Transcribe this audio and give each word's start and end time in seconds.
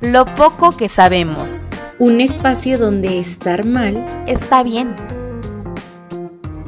lo 0.00 0.26
poco 0.34 0.76
que 0.76 0.88
sabemos. 0.88 1.66
Un 1.98 2.20
espacio 2.20 2.78
donde 2.78 3.18
estar 3.18 3.64
mal 3.64 4.04
está 4.26 4.62
bien. 4.62 4.94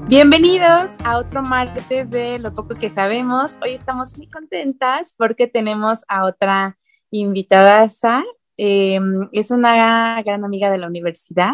Bienvenidos 0.08 0.92
a 1.04 1.18
otro 1.18 1.42
martes 1.42 2.10
de 2.10 2.38
Lo 2.38 2.54
poco 2.54 2.74
que 2.74 2.88
sabemos. 2.88 3.58
Hoy 3.62 3.74
estamos 3.74 4.16
muy 4.16 4.28
contentas 4.28 5.14
porque 5.16 5.46
tenemos 5.46 6.04
a 6.08 6.24
otra 6.24 6.78
invitada. 7.10 7.88
Eh, 8.56 8.98
es 9.32 9.50
una 9.50 10.22
gran 10.22 10.44
amiga 10.44 10.70
de 10.70 10.78
la 10.78 10.86
universidad. 10.86 11.52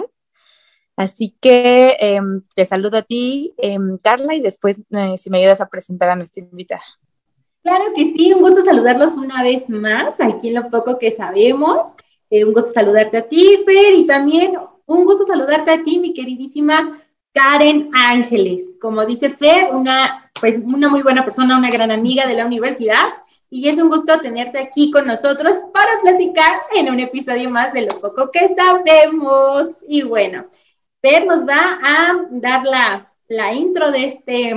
Así 0.96 1.36
que 1.40 1.96
em, 1.98 2.42
te 2.54 2.64
saludo 2.64 2.98
a 2.98 3.02
ti, 3.02 3.52
em, 3.58 3.98
Carla, 3.98 4.36
y 4.36 4.40
después 4.40 4.80
eh, 4.90 5.16
si 5.16 5.28
me 5.28 5.38
ayudas 5.38 5.60
a 5.60 5.68
presentar 5.68 6.08
a 6.10 6.16
nuestra 6.16 6.44
invitada. 6.44 6.84
Claro 7.64 7.94
que 7.96 8.12
sí, 8.12 8.30
un 8.30 8.42
gusto 8.42 8.62
saludarlos 8.62 9.12
una 9.12 9.42
vez 9.42 9.70
más, 9.70 10.20
aquí 10.20 10.48
en 10.48 10.56
lo 10.56 10.68
poco 10.68 10.98
que 10.98 11.10
sabemos. 11.10 11.92
Eh, 12.28 12.44
un 12.44 12.52
gusto 12.52 12.70
saludarte 12.70 13.16
a 13.16 13.26
ti, 13.26 13.64
Fer, 13.64 13.94
y 13.94 14.04
también 14.04 14.52
un 14.84 15.04
gusto 15.06 15.24
saludarte 15.24 15.70
a 15.70 15.82
ti, 15.82 15.98
mi 15.98 16.12
queridísima 16.12 17.00
Karen 17.32 17.88
Ángeles. 17.94 18.74
Como 18.78 19.06
dice 19.06 19.30
Fer, 19.30 19.70
una, 19.72 20.30
pues, 20.38 20.58
una 20.58 20.90
muy 20.90 21.00
buena 21.00 21.24
persona, 21.24 21.56
una 21.56 21.70
gran 21.70 21.90
amiga 21.90 22.26
de 22.26 22.34
la 22.34 22.44
universidad, 22.44 23.14
y 23.48 23.66
es 23.70 23.78
un 23.78 23.88
gusto 23.88 24.20
tenerte 24.20 24.58
aquí 24.58 24.90
con 24.90 25.06
nosotros 25.06 25.54
para 25.72 25.98
platicar 26.02 26.60
en 26.76 26.90
un 26.90 27.00
episodio 27.00 27.48
más 27.48 27.72
de 27.72 27.86
lo 27.86 27.98
poco 27.98 28.30
que 28.30 28.46
sabemos. 28.54 29.70
Y 29.88 30.02
bueno, 30.02 30.44
Fer 31.00 31.24
nos 31.24 31.48
va 31.48 31.78
a 31.82 32.26
dar 32.30 32.62
la, 32.66 33.10
la 33.28 33.54
intro 33.54 33.90
de 33.90 34.04
este 34.04 34.54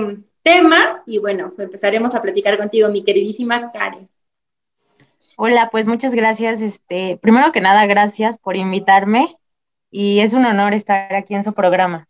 tema 0.47 1.03
y 1.05 1.17
bueno, 1.17 1.53
empezaremos 1.57 2.15
a 2.15 2.21
platicar 2.21 2.57
contigo, 2.57 2.87
mi 2.87 3.03
queridísima 3.03 3.69
Karen. 3.73 4.07
Hola, 5.35 5.67
pues 5.69 5.87
muchas 5.87 6.15
gracias. 6.15 6.61
Este, 6.61 7.19
primero 7.21 7.51
que 7.51 7.59
nada, 7.59 7.85
gracias 7.85 8.37
por 8.37 8.55
invitarme 8.55 9.35
y 9.91 10.21
es 10.21 10.31
un 10.31 10.45
honor 10.45 10.73
estar 10.73 11.13
aquí 11.13 11.35
en 11.35 11.43
su 11.43 11.51
programa. 11.51 12.07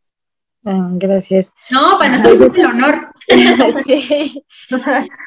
Ah, 0.66 0.90
gracias. 0.92 1.52
No, 1.72 1.98
para 1.98 2.12
nosotros 2.12 2.42
es 2.42 2.56
el 2.56 2.66
honor. 2.66 3.12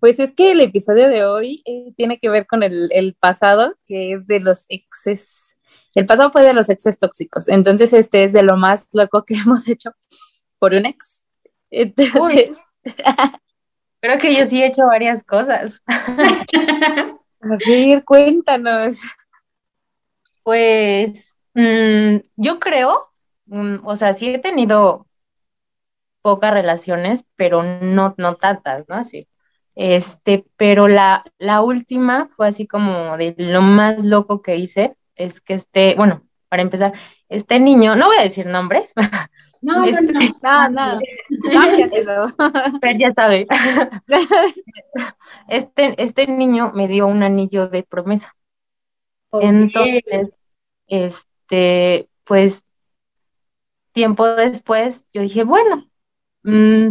Pues 0.00 0.18
es 0.20 0.32
que 0.32 0.52
el 0.52 0.62
episodio 0.62 1.06
de 1.10 1.26
hoy 1.26 1.62
eh, 1.66 1.92
tiene 1.98 2.18
que 2.18 2.30
ver 2.30 2.46
con 2.46 2.62
el, 2.62 2.88
el, 2.92 3.12
pasado, 3.12 3.74
que 3.84 4.12
es 4.12 4.26
de 4.26 4.40
los 4.40 4.64
exes. 4.70 5.54
El 5.94 6.06
pasado 6.06 6.32
fue 6.32 6.40
de 6.44 6.54
los 6.54 6.70
exes 6.70 6.96
tóxicos. 6.96 7.46
Entonces, 7.48 7.92
este 7.92 8.24
es 8.24 8.32
de 8.32 8.42
lo 8.42 8.56
más 8.56 8.86
loco 8.94 9.26
que 9.26 9.34
hemos 9.44 9.68
hecho 9.68 9.90
por 10.58 10.72
un 10.72 10.86
ex. 10.86 11.25
Entonces, 11.76 12.58
creo 14.00 14.18
que 14.18 14.34
yo 14.34 14.46
sí 14.46 14.62
he 14.62 14.66
hecho 14.66 14.86
varias 14.86 15.22
cosas. 15.24 15.82
A 15.86 17.56
ver, 17.66 18.02
cuéntanos. 18.04 19.00
Pues 20.42 21.38
mmm, 21.52 22.16
yo 22.36 22.58
creo, 22.60 23.10
mmm, 23.44 23.86
o 23.86 23.94
sea, 23.94 24.14
sí 24.14 24.28
he 24.28 24.38
tenido 24.38 25.06
pocas 26.22 26.52
relaciones, 26.52 27.26
pero 27.36 27.62
no, 27.62 28.14
no 28.16 28.36
tantas, 28.36 28.88
¿no? 28.88 28.96
Así. 28.96 29.28
Este, 29.74 30.46
pero 30.56 30.88
la, 30.88 31.24
la 31.38 31.60
última 31.60 32.30
fue 32.34 32.48
así 32.48 32.66
como 32.66 33.18
de 33.18 33.34
lo 33.36 33.60
más 33.60 34.02
loco 34.02 34.40
que 34.40 34.56
hice, 34.56 34.96
es 35.14 35.42
que 35.42 35.54
este, 35.54 35.94
bueno, 35.96 36.22
para 36.48 36.62
empezar, 36.62 36.94
este 37.28 37.60
niño, 37.60 37.96
no 37.96 38.06
voy 38.06 38.16
a 38.16 38.22
decir 38.22 38.46
nombres, 38.46 38.94
no, 39.66 39.84
este, 39.84 40.00
no, 40.42 40.70
no, 40.70 40.94
no, 40.94 41.00
Pero 42.80 42.98
ya 42.98 43.12
sabe. 43.14 43.46
Este, 45.48 45.94
este 46.02 46.26
niño 46.26 46.72
me 46.74 46.88
dio 46.88 47.06
un 47.06 47.22
anillo 47.22 47.68
de 47.68 47.84
promesa. 47.84 48.34
Okay. 49.30 49.48
Entonces, 49.48 50.30
este, 50.88 52.08
pues, 52.24 52.64
tiempo 53.92 54.26
después, 54.26 55.06
yo 55.12 55.22
dije, 55.22 55.44
bueno, 55.44 55.88
mmm, 56.42 56.88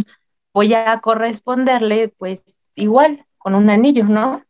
voy 0.54 0.72
a 0.72 1.00
corresponderle, 1.00 2.08
pues, 2.08 2.44
igual, 2.74 3.26
con 3.36 3.54
un 3.54 3.68
anillo, 3.68 4.04
¿no? 4.04 4.42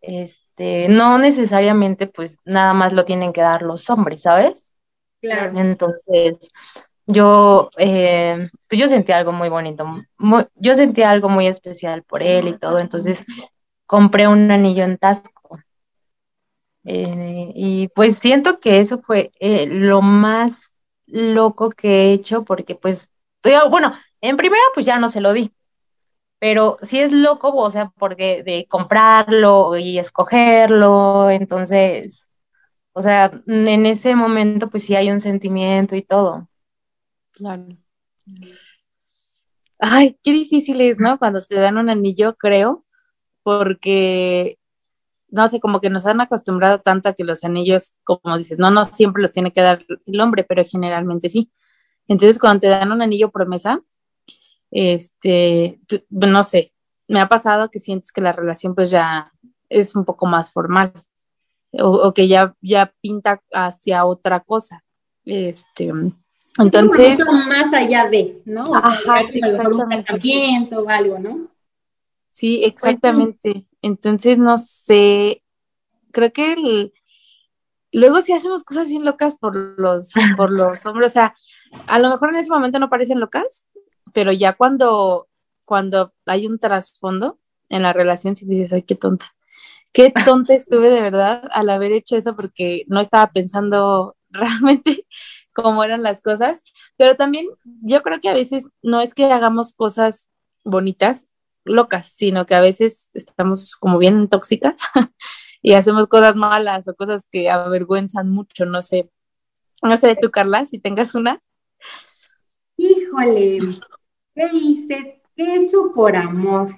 Este, 0.00 0.88
no 0.88 1.18
necesariamente, 1.18 2.08
pues, 2.08 2.40
nada 2.44 2.72
más 2.72 2.92
lo 2.92 3.04
tienen 3.04 3.32
que 3.32 3.40
dar 3.40 3.62
los 3.62 3.88
hombres, 3.88 4.22
¿sabes? 4.22 4.72
Claro. 5.20 5.58
Entonces, 5.58 6.50
yo, 7.06 7.70
eh, 7.78 8.48
pues 8.68 8.80
yo 8.80 8.88
sentí 8.88 9.12
algo 9.12 9.32
muy 9.32 9.48
bonito, 9.48 9.86
yo 10.56 10.74
sentí 10.74 11.02
algo 11.02 11.28
muy 11.28 11.46
especial 11.46 12.02
por 12.02 12.22
él 12.22 12.48
y 12.48 12.58
todo, 12.58 12.78
entonces 12.78 13.24
compré 13.86 14.28
un 14.28 14.50
anillo 14.50 14.84
en 14.84 14.98
Tasco. 14.98 15.58
Eh, 16.84 17.52
y 17.54 17.88
pues 17.88 18.18
siento 18.18 18.60
que 18.60 18.80
eso 18.80 19.00
fue 19.00 19.32
eh, 19.40 19.66
lo 19.66 20.02
más 20.02 20.76
loco 21.06 21.70
que 21.70 21.88
he 21.88 22.12
hecho, 22.12 22.44
porque 22.44 22.74
pues, 22.76 23.12
bueno, 23.70 23.94
en 24.20 24.36
primera 24.36 24.62
pues 24.74 24.86
ya 24.86 24.98
no 24.98 25.08
se 25.08 25.20
lo 25.20 25.32
di, 25.32 25.52
pero 26.38 26.78
sí 26.82 27.00
es 27.00 27.12
loco, 27.12 27.54
o 27.54 27.70
sea, 27.70 27.92
porque 27.98 28.42
de 28.44 28.66
comprarlo 28.68 29.76
y 29.76 29.98
escogerlo, 29.98 31.30
entonces, 31.30 32.30
o 32.92 33.02
sea, 33.02 33.30
en 33.46 33.86
ese 33.86 34.14
momento 34.16 34.70
pues 34.70 34.84
sí 34.84 34.96
hay 34.96 35.10
un 35.10 35.20
sentimiento 35.20 35.96
y 35.96 36.02
todo. 36.02 36.48
Claro. 37.36 37.68
Ay, 39.78 40.18
qué 40.22 40.32
difícil 40.32 40.80
es, 40.80 40.98
¿no? 40.98 41.18
Cuando 41.18 41.42
te 41.42 41.54
dan 41.56 41.76
un 41.76 41.90
anillo, 41.90 42.34
creo, 42.36 42.82
porque, 43.42 44.58
no 45.28 45.48
sé, 45.48 45.60
como 45.60 45.80
que 45.80 45.90
nos 45.90 46.06
han 46.06 46.20
acostumbrado 46.20 46.80
tanto 46.80 47.08
a 47.10 47.12
que 47.14 47.24
los 47.24 47.44
anillos, 47.44 47.94
como 48.04 48.38
dices, 48.38 48.58
no, 48.58 48.70
no 48.70 48.84
siempre 48.86 49.22
los 49.22 49.32
tiene 49.32 49.52
que 49.52 49.60
dar 49.60 49.84
el 50.06 50.20
hombre, 50.20 50.44
pero 50.44 50.64
generalmente 50.64 51.28
sí. 51.28 51.52
Entonces, 52.08 52.38
cuando 52.38 52.60
te 52.60 52.68
dan 52.68 52.92
un 52.92 53.02
anillo 53.02 53.30
promesa, 53.30 53.82
este, 54.70 55.80
no 56.10 56.42
sé, 56.42 56.72
me 57.08 57.20
ha 57.20 57.28
pasado 57.28 57.70
que 57.70 57.78
sientes 57.78 58.12
que 58.12 58.20
la 58.20 58.32
relación 58.32 58.74
pues 58.74 58.90
ya 58.90 59.32
es 59.68 59.94
un 59.94 60.04
poco 60.04 60.26
más 60.26 60.52
formal 60.52 60.92
o, 61.72 61.90
o 62.08 62.14
que 62.14 62.28
ya, 62.28 62.56
ya 62.60 62.94
pinta 63.00 63.42
hacia 63.52 64.06
otra 64.06 64.40
cosa. 64.40 64.84
Este, 65.24 65.92
entonces, 66.58 67.18
más 67.48 67.72
allá 67.72 68.08
de, 68.08 68.40
¿no? 68.44 68.70
O 68.70 68.74
Ajá, 68.74 69.22
sea, 69.28 69.68
un 69.68 69.88
casamiento 69.88 70.80
o 70.80 70.88
algo, 70.88 71.18
¿no? 71.18 71.48
Sí, 72.32 72.62
exactamente. 72.64 73.52
Pues, 73.52 73.64
Entonces, 73.82 74.38
no 74.38 74.56
sé, 74.58 75.42
creo 76.12 76.32
que 76.32 76.52
el, 76.52 76.92
luego 77.92 78.20
sí 78.20 78.32
hacemos 78.32 78.62
cosas 78.62 78.90
bien 78.90 79.04
locas 79.04 79.36
por 79.36 79.56
los, 79.56 80.12
por 80.36 80.50
los 80.50 80.84
hombres, 80.86 81.12
o 81.12 81.14
sea, 81.14 81.34
a 81.86 81.98
lo 81.98 82.10
mejor 82.10 82.30
en 82.30 82.36
ese 82.36 82.50
momento 82.50 82.78
no 82.78 82.90
parecen 82.90 83.20
locas, 83.20 83.68
pero 84.12 84.32
ya 84.32 84.52
cuando, 84.54 85.28
cuando 85.64 86.12
hay 86.26 86.46
un 86.46 86.58
trasfondo 86.58 87.38
en 87.68 87.82
la 87.82 87.92
relación, 87.92 88.36
sí 88.36 88.46
dices, 88.46 88.72
ay, 88.72 88.82
qué 88.82 88.94
tonta. 88.94 89.34
Qué 89.92 90.12
tonta 90.26 90.54
estuve 90.54 90.90
de 90.90 91.00
verdad 91.00 91.48
al 91.52 91.70
haber 91.70 91.92
hecho 91.92 92.16
eso 92.18 92.36
porque 92.36 92.84
no 92.88 93.00
estaba 93.00 93.32
pensando 93.32 94.14
realmente 94.30 95.06
cómo 95.56 95.82
eran 95.82 96.02
las 96.02 96.20
cosas, 96.20 96.62
pero 96.98 97.16
también 97.16 97.46
yo 97.64 98.02
creo 98.02 98.20
que 98.20 98.28
a 98.28 98.34
veces 98.34 98.68
no 98.82 99.00
es 99.00 99.14
que 99.14 99.24
hagamos 99.24 99.72
cosas 99.72 100.30
bonitas, 100.64 101.30
locas, 101.64 102.12
sino 102.12 102.44
que 102.44 102.54
a 102.54 102.60
veces 102.60 103.08
estamos 103.14 103.74
como 103.76 103.96
bien 103.96 104.28
tóxicas 104.28 104.74
y 105.62 105.72
hacemos 105.72 106.08
cosas 106.08 106.36
malas 106.36 106.86
o 106.88 106.94
cosas 106.94 107.26
que 107.32 107.48
avergüenzan 107.48 108.30
mucho, 108.30 108.66
no 108.66 108.82
sé. 108.82 109.10
No 109.82 109.96
sé 109.96 110.14
tú, 110.20 110.30
Carla, 110.30 110.66
si 110.66 110.78
tengas 110.78 111.14
una. 111.14 111.40
Híjole, 112.76 113.58
¿qué 114.34 114.48
hice? 114.52 115.22
¿Qué 115.34 115.42
he 115.42 115.62
hecho 115.62 115.90
por 115.94 116.14
amor? 116.16 116.76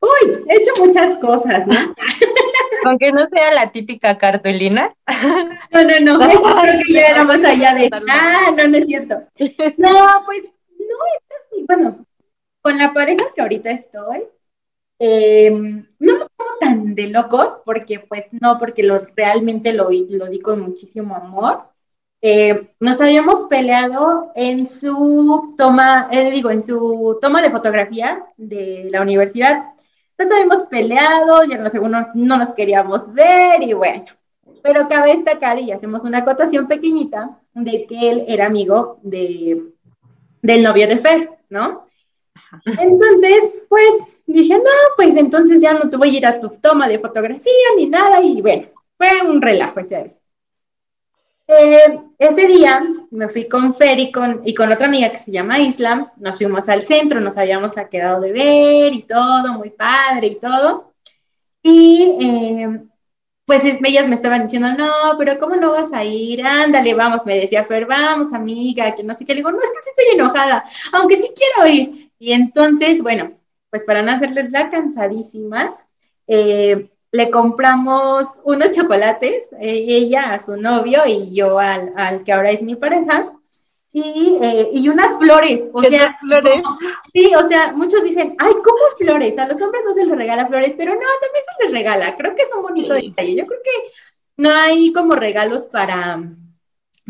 Uy, 0.00 0.44
he 0.48 0.62
hecho 0.62 0.72
muchas 0.86 1.18
cosas, 1.18 1.66
¿no? 1.66 1.74
Aunque 2.84 3.12
no 3.12 3.26
sea 3.26 3.52
la 3.52 3.72
típica 3.72 4.18
cartulina. 4.18 4.94
No, 5.72 5.82
no, 5.84 6.00
no, 6.00 6.24
eso 6.24 6.42
creo 6.62 6.80
que 6.86 6.92
ya 6.92 7.06
era 7.08 7.24
más 7.24 7.44
allá 7.44 7.74
de. 7.74 7.90
Ah, 8.10 8.50
no, 8.56 8.68
no 8.68 8.76
es 8.76 8.86
cierto. 8.86 9.22
No, 9.78 9.88
pues, 10.24 10.42
no, 10.78 10.96
es 11.16 11.36
así. 11.40 11.64
Bueno, 11.66 12.04
con 12.60 12.78
la 12.78 12.92
pareja 12.92 13.24
que 13.34 13.42
ahorita 13.42 13.70
estoy, 13.70 14.24
Em, 15.04 15.84
no 15.98 16.12
me 16.18 16.26
pongo 16.36 16.50
tan 16.60 16.94
de 16.94 17.08
locos, 17.08 17.58
porque 17.64 17.98
pues 17.98 18.26
no, 18.40 18.56
porque 18.56 18.84
lo, 18.84 19.00
realmente 19.16 19.72
lo, 19.72 19.88
lo 19.90 20.26
di 20.26 20.40
con 20.40 20.60
muchísimo 20.60 21.16
amor. 21.16 21.64
Eh, 22.20 22.68
nos 22.78 23.00
habíamos 23.00 23.46
peleado 23.46 24.30
en 24.36 24.68
su 24.68 25.52
toma, 25.58 26.08
eh, 26.12 26.30
digo, 26.30 26.50
en 26.52 26.62
su 26.62 27.18
toma 27.20 27.42
de 27.42 27.50
fotografía 27.50 28.24
de 28.36 28.88
la 28.92 29.02
universidad. 29.02 29.71
Nos 30.18 30.30
habíamos 30.30 30.62
peleado, 30.64 31.44
ya 31.44 31.58
no, 31.58 31.68
algunos 31.72 32.06
no 32.14 32.36
nos 32.36 32.50
queríamos 32.50 33.12
ver 33.12 33.62
y 33.62 33.72
bueno, 33.72 34.04
pero 34.62 34.88
cabe 34.88 35.12
destacar 35.12 35.58
y 35.58 35.72
hacemos 35.72 36.04
una 36.04 36.18
acotación 36.18 36.66
pequeñita 36.66 37.40
de 37.54 37.86
que 37.86 38.08
él 38.08 38.24
era 38.28 38.46
amigo 38.46 38.98
de, 39.02 39.62
del 40.42 40.62
novio 40.62 40.86
de 40.86 40.98
Fer, 40.98 41.30
¿no? 41.48 41.84
Entonces, 42.64 43.50
pues 43.68 44.22
dije, 44.26 44.54
no, 44.54 44.70
pues 44.96 45.16
entonces 45.16 45.60
ya 45.60 45.74
no 45.74 45.88
te 45.88 45.96
voy 45.96 46.14
a 46.14 46.18
ir 46.18 46.26
a 46.26 46.38
tu 46.38 46.48
toma 46.48 46.86
de 46.86 46.98
fotografía 46.98 47.68
ni 47.76 47.88
nada 47.88 48.22
y 48.22 48.40
bueno, 48.42 48.68
fue 48.96 49.08
un 49.28 49.40
relajo 49.40 49.80
ese 49.80 50.02
vez. 50.02 50.21
Eh, 51.60 52.00
ese 52.18 52.46
día 52.46 52.82
me 53.10 53.28
fui 53.28 53.48
con 53.48 53.74
Fer 53.74 53.98
y 53.98 54.12
con, 54.12 54.40
y 54.44 54.54
con 54.54 54.70
otra 54.72 54.86
amiga 54.86 55.10
que 55.10 55.18
se 55.18 55.32
llama 55.32 55.58
Islam, 55.58 56.10
nos 56.16 56.36
fuimos 56.38 56.68
al 56.68 56.82
centro, 56.82 57.20
nos 57.20 57.36
habíamos 57.36 57.74
quedado 57.90 58.20
de 58.20 58.32
ver 58.32 58.94
y 58.94 59.02
todo, 59.02 59.54
muy 59.54 59.70
padre 59.70 60.28
y 60.28 60.34
todo. 60.36 60.94
Y 61.62 62.16
eh, 62.20 62.80
pues 63.44 63.64
ellas 63.64 64.08
me 64.08 64.14
estaban 64.14 64.42
diciendo, 64.42 64.72
no, 64.72 65.16
pero 65.18 65.38
¿cómo 65.38 65.56
no 65.56 65.72
vas 65.72 65.92
a 65.92 66.04
ir? 66.04 66.44
Ándale, 66.44 66.94
vamos, 66.94 67.26
me 67.26 67.36
decía 67.36 67.64
Fer, 67.64 67.86
vamos, 67.86 68.32
amiga, 68.32 68.94
que 68.94 69.02
no 69.02 69.14
sé 69.14 69.24
qué. 69.26 69.34
Le 69.34 69.40
digo, 69.40 69.52
no, 69.52 69.58
es 69.58 69.70
que 69.70 69.82
sí 69.82 69.90
estoy 69.90 70.20
enojada, 70.20 70.64
aunque 70.92 71.20
sí 71.20 71.28
quiero 71.34 71.72
ir. 71.72 72.12
Y 72.18 72.32
entonces, 72.32 73.02
bueno, 73.02 73.32
pues 73.70 73.84
para 73.84 74.02
no 74.02 74.12
hacerles 74.12 74.52
la 74.52 74.70
cansadísima, 74.70 75.76
eh, 76.28 76.91
le 77.12 77.30
compramos 77.30 78.40
unos 78.42 78.72
chocolates, 78.72 79.52
eh, 79.60 79.84
ella 79.86 80.32
a 80.32 80.38
su 80.38 80.56
novio 80.56 81.02
y 81.06 81.34
yo 81.34 81.58
al, 81.58 81.92
al, 81.94 82.24
que 82.24 82.32
ahora 82.32 82.50
es 82.50 82.62
mi 82.62 82.74
pareja, 82.74 83.30
y, 83.92 84.38
eh, 84.40 84.70
y 84.72 84.88
unas 84.88 85.18
flores, 85.18 85.68
o 85.74 85.82
sea, 85.82 86.16
flores? 86.18 86.62
sí, 87.12 87.30
o 87.34 87.46
sea, 87.46 87.72
muchos 87.74 88.02
dicen, 88.02 88.34
ay, 88.38 88.52
¿cómo 88.64 88.78
flores? 88.96 89.38
A 89.38 89.46
los 89.46 89.60
hombres 89.60 89.82
no 89.84 89.92
se 89.92 90.06
les 90.06 90.16
regala 90.16 90.46
flores, 90.46 90.74
pero 90.78 90.94
no, 90.94 91.00
también 91.00 91.44
se 91.44 91.64
les 91.64 91.72
regala, 91.72 92.16
creo 92.16 92.34
que 92.34 92.42
es 92.42 92.50
un 92.56 92.62
bonito 92.62 92.96
sí. 92.96 93.10
detalle, 93.10 93.34
yo 93.34 93.46
creo 93.46 93.60
que 93.62 93.92
no 94.38 94.50
hay 94.50 94.90
como 94.94 95.14
regalos 95.14 95.64
para, 95.64 96.22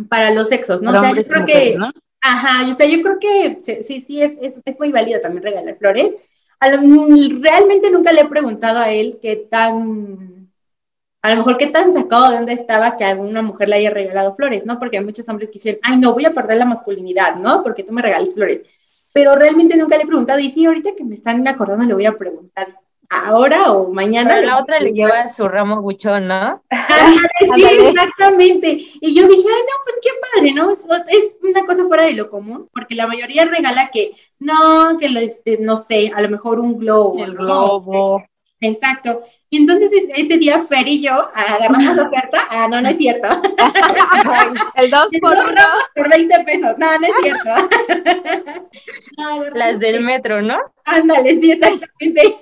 para 0.08 0.32
los 0.32 0.48
sexos, 0.48 0.82
¿no? 0.82 0.90
O 0.90 1.00
sea, 1.00 1.14
yo 1.14 1.22
creo 1.24 1.46
que, 1.46 1.76
¿no? 1.78 1.92
ajá, 2.20 2.68
o 2.68 2.74
sea, 2.74 2.88
yo 2.88 3.00
creo 3.02 3.20
que 3.20 3.58
sí, 3.82 4.00
sí, 4.00 4.20
es, 4.20 4.36
es, 4.42 4.54
es 4.64 4.78
muy 4.80 4.90
válido 4.90 5.20
también 5.20 5.44
regalar 5.44 5.78
flores, 5.78 6.16
lo, 6.16 6.22
realmente 6.70 7.90
nunca 7.90 8.12
le 8.12 8.22
he 8.22 8.28
preguntado 8.28 8.78
a 8.80 8.90
él 8.90 9.18
qué 9.20 9.36
tan, 9.36 10.50
a 11.22 11.30
lo 11.30 11.36
mejor 11.36 11.58
qué 11.58 11.66
tan 11.68 11.92
sacado 11.92 12.30
de 12.30 12.36
dónde 12.36 12.52
estaba 12.52 12.96
que 12.96 13.04
alguna 13.04 13.42
mujer 13.42 13.68
le 13.68 13.76
haya 13.76 13.90
regalado 13.90 14.34
flores, 14.34 14.66
¿no? 14.66 14.78
Porque 14.78 14.98
hay 14.98 15.04
muchos 15.04 15.28
hombres 15.28 15.48
que 15.48 15.54
dicen, 15.54 15.78
ay, 15.82 15.98
no, 15.98 16.12
voy 16.12 16.24
a 16.24 16.34
perder 16.34 16.58
la 16.58 16.64
masculinidad, 16.64 17.36
¿no? 17.36 17.62
Porque 17.62 17.82
tú 17.82 17.92
me 17.92 18.02
regales 18.02 18.34
flores. 18.34 18.62
Pero 19.12 19.34
realmente 19.34 19.76
nunca 19.76 19.96
le 19.96 20.04
he 20.04 20.06
preguntado, 20.06 20.38
y 20.40 20.50
sí, 20.50 20.64
ahorita 20.64 20.94
que 20.96 21.04
me 21.04 21.14
están 21.14 21.46
acordando 21.46 21.84
le 21.84 21.94
voy 21.94 22.06
a 22.06 22.16
preguntar, 22.16 22.78
ahora 23.12 23.72
o 23.72 23.92
mañana. 23.92 24.36
Pero 24.36 24.46
la 24.46 24.58
otra 24.58 24.80
le 24.80 24.92
lleva 24.92 25.28
su 25.28 25.46
ramo 25.46 25.82
buchón, 25.82 26.28
¿no? 26.28 26.62
sí, 27.56 27.64
exactamente. 27.64 28.68
Y 29.00 29.14
yo 29.14 29.28
dije, 29.28 29.48
ay, 29.48 29.62
no, 29.62 29.74
pues 29.84 29.96
qué 30.02 30.10
padre, 30.34 30.52
¿no? 30.54 30.72
Es 31.08 31.38
una 31.42 31.66
cosa 31.66 31.86
fuera 31.86 32.06
de 32.06 32.14
lo 32.14 32.30
común, 32.30 32.68
porque 32.72 32.94
la 32.94 33.06
mayoría 33.06 33.44
regala 33.44 33.90
que, 33.90 34.12
no, 34.38 34.98
que, 34.98 35.10
lo, 35.10 35.20
este, 35.20 35.58
no 35.58 35.76
sé, 35.76 36.10
a 36.14 36.22
lo 36.22 36.28
mejor 36.28 36.58
un 36.58 36.78
globo. 36.78 37.22
El 37.22 37.34
globo. 37.34 38.24
Exacto. 38.60 39.22
Y 39.50 39.58
entonces 39.58 39.92
ese 39.92 40.38
día 40.38 40.62
Fer 40.62 40.88
y 40.88 41.02
yo 41.02 41.12
agarramos 41.12 41.82
la 41.96 42.04
oferta. 42.04 42.46
Ah, 42.48 42.68
no, 42.70 42.80
no 42.80 42.88
es 42.88 42.96
cierto. 42.96 43.28
el 44.76 44.90
2 44.90 45.08
por 45.20 45.36
1 45.36 45.62
por 45.94 46.08
20 46.08 46.44
pesos. 46.44 46.78
No, 46.78 46.98
no 46.98 47.06
es 47.06 47.12
cierto. 47.22 47.50
No, 49.18 49.44
Las 49.50 49.78
del 49.78 50.02
metro, 50.02 50.40
¿no? 50.40 50.58
Ándale, 50.84 51.36
sí, 51.36 51.52
exactamente. 51.52 52.34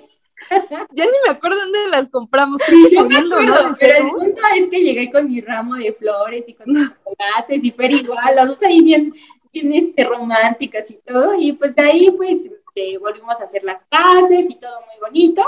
Ya 0.91 1.05
ni 1.05 1.11
me 1.25 1.31
acuerdo 1.31 1.59
dónde 1.59 1.87
las 1.89 2.09
compramos. 2.09 2.59
Sí, 2.67 2.87
yo 2.91 3.05
me 3.05 3.17
acuerdo, 3.17 3.69
¿no? 3.69 3.75
pero 3.79 3.97
el 4.05 4.09
punto 4.11 4.41
es 4.55 4.67
que 4.67 4.83
llegué 4.83 5.11
con 5.11 5.27
mi 5.27 5.41
ramo 5.41 5.75
de 5.75 5.93
flores 5.93 6.43
y 6.47 6.53
con 6.53 6.71
mis 6.73 6.89
chocolates 6.89 7.63
y 7.63 7.71
Fer 7.71 7.93
igual, 7.93 8.35
las 8.35 8.47
dos 8.47 8.61
ahí 8.63 8.81
bien, 8.81 9.13
bien 9.53 9.73
este, 9.73 10.03
románticas 10.03 10.91
y 10.91 10.99
todo. 10.99 11.33
Y 11.39 11.53
pues 11.53 11.73
de 11.75 11.83
ahí 11.83 12.11
pues 12.11 12.49
eh, 12.75 12.97
volvimos 12.97 13.39
a 13.39 13.45
hacer 13.45 13.63
las 13.63 13.83
paces 13.85 14.49
y 14.49 14.59
todo 14.59 14.79
muy 14.81 14.99
bonito. 15.01 15.41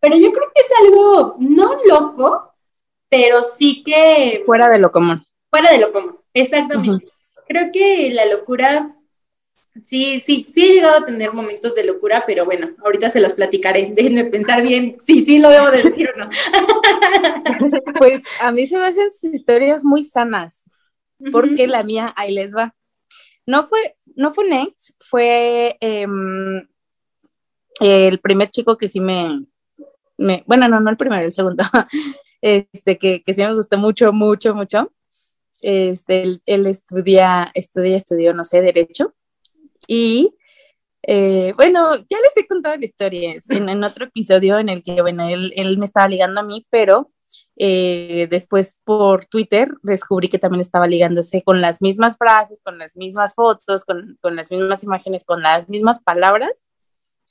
Pero 0.00 0.16
yo 0.16 0.32
creo 0.32 0.52
que 0.54 0.60
es 0.62 0.68
algo 0.82 1.36
no 1.38 1.76
loco, 1.84 2.54
pero 3.08 3.42
sí 3.42 3.82
que... 3.82 4.42
Fuera 4.46 4.68
de 4.68 4.78
lo 4.78 4.92
común. 4.92 5.22
Fuera 5.50 5.72
de 5.72 5.78
lo 5.78 5.92
común, 5.92 6.16
exactamente. 6.34 7.04
Uh 7.04 7.08
-huh. 7.08 7.12
Creo 7.46 7.72
que 7.72 8.10
la 8.12 8.26
locura, 8.26 8.94
sí, 9.84 10.20
sí, 10.20 10.44
sí 10.44 10.64
he 10.64 10.74
llegado 10.74 10.98
a 10.98 11.04
tener 11.04 11.32
momentos 11.32 11.74
de 11.74 11.84
locura, 11.84 12.24
pero 12.26 12.44
bueno, 12.44 12.70
ahorita 12.84 13.10
se 13.10 13.20
los 13.20 13.34
platicaré. 13.34 13.90
Déjenme 13.94 14.24
pensar 14.24 14.62
bien 14.62 14.96
si 15.00 15.20
sí, 15.20 15.24
sí 15.24 15.38
lo 15.38 15.50
debo 15.50 15.70
de 15.70 15.82
decir 15.82 16.10
o 16.14 16.18
no. 16.18 16.28
Pues 17.98 18.22
a 18.40 18.52
mí 18.52 18.66
se 18.66 18.78
me 18.78 18.86
hacen 18.86 19.10
sus 19.10 19.34
historias 19.34 19.84
muy 19.84 20.04
sanas, 20.04 20.70
porque 21.32 21.64
uh 21.64 21.66
-huh. 21.66 21.70
la 21.70 21.82
mía, 21.82 22.12
ahí 22.16 22.32
les 22.32 22.54
va. 22.54 22.74
No 23.46 23.64
fue, 23.64 23.96
no 24.14 24.30
fue 24.30 24.44
un 24.44 24.52
ex, 24.52 24.94
fue 25.00 25.76
eh, 25.80 26.06
el 27.80 28.18
primer 28.20 28.50
chico 28.50 28.76
que 28.76 28.88
sí 28.88 29.00
me, 29.00 29.46
me, 30.16 30.44
bueno, 30.46 30.68
no, 30.68 30.80
no 30.80 30.90
el 30.90 30.96
primero, 30.96 31.24
el 31.24 31.32
segundo, 31.32 31.64
este, 32.42 32.98
que, 32.98 33.22
que 33.22 33.34
sí 33.34 33.42
me 33.42 33.54
gustó 33.54 33.78
mucho, 33.78 34.12
mucho, 34.12 34.54
mucho. 34.54 34.92
Este, 35.62 36.22
él, 36.22 36.40
él 36.46 36.66
estudia, 36.66 37.50
estudia, 37.54 37.96
estudió, 37.96 38.34
no 38.34 38.44
sé, 38.44 38.60
Derecho. 38.60 39.14
Y, 39.88 40.36
eh, 41.02 41.54
bueno, 41.56 41.96
ya 41.96 42.18
les 42.22 42.36
he 42.36 42.46
contado 42.46 42.76
la 42.76 42.84
historia 42.84 43.34
en, 43.48 43.68
en, 43.68 43.82
otro 43.82 44.04
episodio 44.04 44.58
en 44.58 44.68
el 44.68 44.82
que, 44.84 45.00
bueno, 45.02 45.26
él, 45.26 45.52
él 45.56 45.78
me 45.78 45.86
estaba 45.86 46.06
ligando 46.06 46.40
a 46.40 46.44
mí, 46.44 46.66
pero 46.70 47.10
eh, 47.56 48.28
después 48.30 48.80
por 48.84 49.24
Twitter 49.24 49.68
descubrí 49.82 50.28
que 50.28 50.38
también 50.38 50.60
estaba 50.60 50.86
ligándose 50.86 51.42
con 51.42 51.60
las 51.60 51.82
mismas 51.82 52.16
frases, 52.18 52.60
con 52.62 52.78
las 52.78 52.96
mismas 52.96 53.34
fotos, 53.34 53.84
con, 53.84 54.18
con 54.20 54.36
las 54.36 54.50
mismas 54.50 54.84
imágenes, 54.84 55.24
con 55.24 55.42
las 55.42 55.68
mismas 55.68 56.00
palabras 56.00 56.52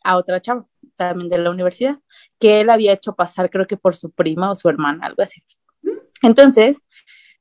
a 0.04 0.18
otra 0.18 0.42
chava 0.42 0.66
también 0.96 1.30
de 1.30 1.38
la 1.38 1.52
universidad, 1.52 2.00
que 2.40 2.62
él 2.62 2.70
había 2.70 2.94
hecho 2.94 3.16
pasar, 3.16 3.50
creo 3.50 3.68
que 3.68 3.78
por 3.78 3.96
su 3.96 4.12
prima 4.12 4.52
o 4.52 4.56
su 4.56 4.70
hermana, 4.70 5.06
algo 5.06 5.22
así. 5.22 5.44
Entonces, 6.24 6.84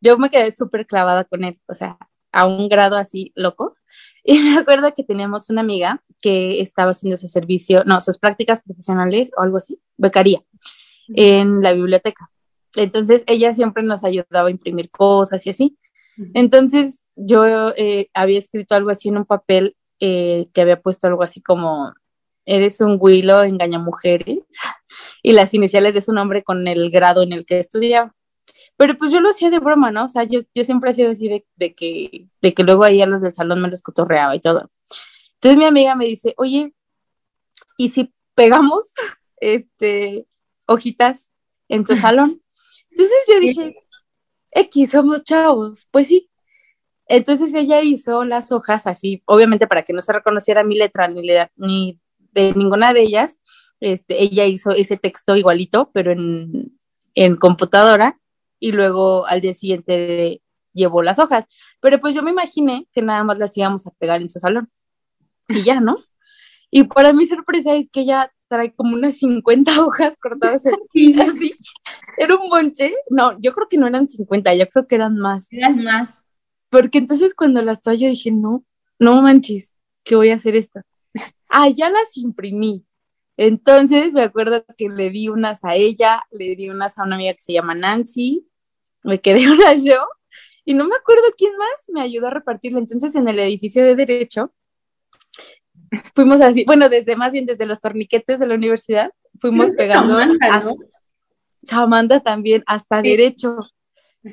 yo 0.01 0.19
me 0.19 0.31
quedé 0.31 0.55
súper 0.55 0.87
clavada 0.87 1.25
con 1.25 1.45
él, 1.45 1.59
o 1.67 1.75
sea, 1.75 1.97
a 2.33 2.47
un 2.47 2.69
grado 2.69 2.97
así 2.97 3.33
loco. 3.35 3.77
Y 4.29 4.41
me 4.41 4.59
acuerdo 4.59 4.93
que 4.93 5.05
teníamos 5.05 5.51
una 5.51 5.61
amiga 5.61 6.03
que 6.21 6.61
estaba 6.61 6.91
haciendo 6.91 7.17
su 7.17 7.29
servicio, 7.29 7.85
no, 7.85 8.01
sus 8.01 8.19
prácticas 8.19 8.61
profesionales 8.61 9.31
o 9.37 9.43
algo 9.43 9.59
así, 9.59 9.81
becaría, 9.97 10.43
en 11.15 11.61
la 11.61 11.73
biblioteca. 11.73 12.29
Entonces, 12.75 13.23
ella 13.29 13.53
siempre 13.53 13.85
nos 13.85 14.03
ayudaba 14.03 14.49
a 14.49 14.51
imprimir 14.51 14.91
cosas 14.91 15.47
y 15.47 15.51
así. 15.51 15.79
Entonces, 16.35 17.05
yo 17.15 17.71
eh, 17.77 18.09
había 18.15 18.39
escrito 18.39 18.75
algo 18.75 18.91
así 18.91 19.11
en 19.11 19.19
un 19.19 19.27
papel 19.27 19.77
eh, 20.01 20.49
que 20.53 20.61
había 20.61 20.81
puesto 20.81 21.07
algo 21.07 21.23
así 21.23 21.41
como 21.41 21.95
eres 22.47 22.81
un 22.81 22.97
Willow, 23.01 23.43
engaña 23.43 23.79
mujeres, 23.79 24.45
y 25.23 25.33
las 25.33 25.53
iniciales 25.53 25.95
de 25.95 26.01
su 26.01 26.13
nombre 26.13 26.43
con 26.43 26.67
el 26.69 26.91
grado 26.91 27.23
en 27.23 27.33
el 27.33 27.45
que 27.45 27.59
estudiaba. 27.59 28.15
Pero 28.77 28.97
pues 28.97 29.11
yo 29.11 29.21
lo 29.21 29.31
hacía 29.31 29.51
de 29.51 29.59
broma, 29.59 29.91
¿no? 29.91 30.05
O 30.05 30.09
sea, 30.09 30.25
yo, 30.25 30.41
yo 30.55 30.65
siempre 30.65 30.91
hacía 30.91 31.11
así 31.11 31.29
de, 31.29 31.47
de, 31.57 31.75
que, 31.75 32.29
de 32.43 32.55
que 32.55 32.63
luego 32.63 32.85
ahí 32.85 33.01
a 33.01 33.07
los 33.07 33.23
del 33.23 33.35
salón 33.35 33.63
me 33.63 33.69
los 33.69 33.83
cotorreaba 33.83 34.37
y 34.37 34.41
todo. 34.41 34.67
Entonces 35.35 35.59
mi 35.59 35.65
amiga 35.65 35.95
me 35.95 36.07
dice, 36.07 36.35
oye, 36.37 36.75
¿y 37.79 37.89
si 37.89 38.13
pegamos 38.35 38.85
este, 39.41 40.27
hojitas 40.67 41.33
en 41.69 41.87
su 41.87 41.97
salón? 41.97 42.31
Entonces 42.91 43.17
yo 43.29 43.41
dije, 43.41 43.77
X, 44.53 44.91
somos 44.91 45.25
chavos, 45.25 45.89
pues 45.91 46.09
sí. 46.09 46.31
Entonces 47.09 47.55
ella 47.55 47.83
hizo 47.83 48.25
las 48.25 48.51
hojas 48.51 48.87
así, 48.87 49.23
obviamente 49.27 49.67
para 49.67 49.85
que 49.85 49.93
no 49.93 50.01
se 50.01 50.13
reconociera 50.13 50.65
mi 50.65 50.77
letra 50.77 51.07
ni, 51.07 51.23
le, 51.23 51.51
ni 51.57 52.01
de 52.33 52.53
ninguna 52.55 52.93
de 52.93 53.03
ellas, 53.03 53.41
este, 53.81 54.23
ella 54.23 54.45
hizo 54.47 54.71
ese 54.71 54.97
texto 54.97 55.37
igualito, 55.37 55.91
pero 55.93 56.11
en, 56.11 56.79
en 57.15 57.37
computadora, 57.37 58.19
y 58.59 58.73
luego 58.73 59.27
al 59.27 59.41
día 59.41 59.55
siguiente 59.55 60.43
llevó 60.73 61.03
las 61.03 61.19
hojas. 61.19 61.47
Pero 61.81 62.01
pues 62.01 62.15
yo 62.15 62.23
me 62.23 62.31
imaginé 62.31 62.87
que 62.93 63.03
nada 63.03 63.25
más 63.25 63.39
las 63.39 63.57
íbamos 63.57 63.87
a 63.87 63.91
pegar 63.93 64.21
en 64.23 64.31
su 64.31 64.39
salón. 64.39 64.71
Y 65.49 65.63
ya, 65.63 65.81
¿no? 65.81 65.97
Y 66.71 66.85
para 66.85 67.13
mi 67.13 67.27
sorpresa 67.27 67.75
es 67.75 67.89
que 67.91 68.01
ella 68.01 68.33
trae 68.49 68.75
como 68.75 68.97
unas 68.97 69.19
50 69.19 69.85
hojas 69.85 70.17
cortadas 70.21 70.67
en, 70.67 70.75
así. 71.21 71.55
Era 72.17 72.35
un 72.35 72.49
bonche. 72.49 72.93
No, 73.11 73.39
yo 73.41 73.53
creo 73.53 73.69
que 73.69 73.79
no 73.79 73.87
eran 73.87 74.09
50, 74.09 74.55
yo 74.55 74.69
creo 74.69 74.87
que 74.87 74.95
eran 74.97 75.17
más. 75.17 75.49
Eran 75.53 75.83
más. 75.83 76.23
Porque 76.69 76.99
entonces 76.99 77.35
cuando 77.35 77.63
las 77.63 77.83
trae 77.83 77.97
yo 77.97 78.09
dije, 78.09 78.31
no, 78.31 78.65
no 78.99 79.23
manches, 79.23 79.75
que 80.05 80.17
voy 80.17 80.31
a 80.31 80.35
hacer 80.35 80.57
esto. 80.57 80.81
Ah, 81.49 81.69
ya 81.69 81.89
las 81.91 82.17
imprimí. 82.17 82.85
Entonces 83.37 84.13
me 84.13 84.23
acuerdo 84.23 84.65
que 84.77 84.89
le 84.89 85.11
di 85.11 85.29
unas 85.29 85.65
a 85.65 85.75
ella, 85.75 86.23
le 86.31 86.57
di 86.57 86.71
unas 86.71 86.99
a 86.99 87.05
una 87.05 87.17
amiga 87.17 87.35
que 87.35 87.41
se 87.41 87.53
llama 87.53 87.75
Nancy, 87.75 88.47
me 89.03 89.21
quedé 89.21 89.47
unas 89.51 89.85
yo 89.85 90.07
y 90.65 90.75
no 90.75 90.85
me 90.85 90.97
acuerdo 90.97 91.25
quién 91.37 91.57
más 91.57 91.85
me 91.89 92.01
ayudó 92.01 92.29
a 92.29 92.31
repartirlo. 92.31 92.79
Entonces 92.79 93.15
en 93.15 93.29
el 93.29 93.39
edificio 93.39 93.85
de 93.85 93.95
derecho 93.95 94.53
fuimos 96.15 96.41
así, 96.41 96.65
bueno, 96.65 96.89
desde 96.89 97.15
más 97.17 97.33
bien 97.33 97.47
desde 97.47 97.67
los 97.67 97.81
torniquetes 97.81 98.41
de 98.41 98.47
la 98.47 98.55
universidad, 98.55 99.13
fuimos 99.39 99.71
pegando 99.77 100.19
Samantha, 100.19 100.61
¿no? 100.61 100.75
Samantha 101.63 102.21
también 102.21 102.63
hasta 102.67 103.03
Sí. 103.03 103.11
derecho, 103.11 103.59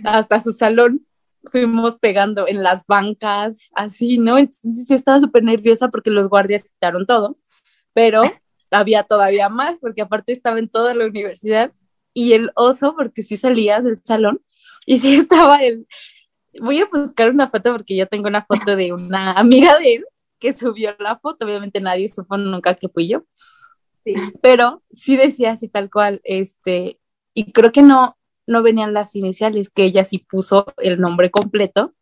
hasta 0.03 0.39
su 0.39 0.53
salón. 0.53 1.05
Fuimos 1.51 1.99
pegando 1.99 2.47
en 2.47 2.63
las 2.63 2.85
bancas, 2.87 3.69
así, 3.75 4.17
¿no? 4.17 4.37
Entonces 4.37 4.87
yo 4.87 4.95
estaba 4.95 5.19
súper 5.19 5.43
nerviosa 5.43 5.89
porque 5.89 6.09
los 6.09 6.29
guardias 6.29 6.63
quitaron 6.63 7.05
todo, 7.05 7.37
pero 7.91 8.23
había 8.73 9.03
todavía 9.03 9.49
más 9.49 9.79
porque 9.79 10.01
aparte 10.01 10.33
estaba 10.33 10.59
en 10.59 10.67
toda 10.67 10.93
la 10.93 11.05
universidad 11.05 11.71
y 12.13 12.33
el 12.33 12.51
oso, 12.55 12.95
porque 12.95 13.23
sí 13.23 13.37
salías 13.37 13.85
del 13.85 14.01
salón 14.03 14.41
y 14.85 14.99
sí 14.99 15.15
estaba 15.15 15.57
el... 15.63 15.87
Voy 16.61 16.79
a 16.79 16.85
buscar 16.85 17.31
una 17.31 17.49
foto 17.49 17.71
porque 17.71 17.95
yo 17.95 18.07
tengo 18.07 18.27
una 18.27 18.43
foto 18.43 18.75
de 18.75 18.93
una 18.93 19.31
amiga 19.39 19.77
de 19.79 19.95
él 19.95 20.05
que 20.39 20.53
subió 20.53 20.95
la 20.99 21.17
foto, 21.17 21.45
obviamente 21.45 21.79
nadie 21.79 22.09
supo 22.09 22.35
nunca 22.37 22.75
que 22.75 22.89
fui 22.89 23.07
yo, 23.07 23.23
Sí. 24.05 24.15
pero 24.41 24.83
sí 24.89 25.15
decía 25.15 25.53
así 25.53 25.69
tal 25.69 25.89
cual, 25.89 26.19
este, 26.25 26.99
y 27.33 27.53
creo 27.53 27.71
que 27.71 27.81
no, 27.81 28.17
no 28.45 28.61
venían 28.61 28.93
las 28.93 29.15
iniciales, 29.15 29.69
que 29.69 29.85
ella 29.85 30.03
sí 30.03 30.17
puso 30.19 30.65
el 30.77 30.99
nombre 30.99 31.31
completo 31.31 31.93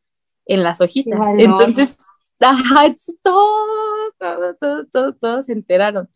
en 0.45 0.63
las 0.63 0.81
hojitas. 0.81 1.19
Entonces, 1.37 1.95
todos, 3.21 4.57
todos, 4.59 4.89
todos, 4.91 5.19
todos 5.19 5.45
se 5.45 5.53
enteraron. 5.53 6.09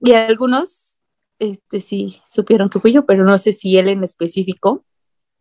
Y 0.00 0.12
algunos, 0.12 0.98
este, 1.38 1.80
sí, 1.80 2.20
supieron 2.24 2.68
que 2.68 2.80
fui 2.80 2.92
yo, 2.92 3.04
pero 3.04 3.24
no 3.24 3.38
sé 3.38 3.52
si 3.52 3.76
él 3.78 3.88
en 3.88 4.04
específico. 4.04 4.84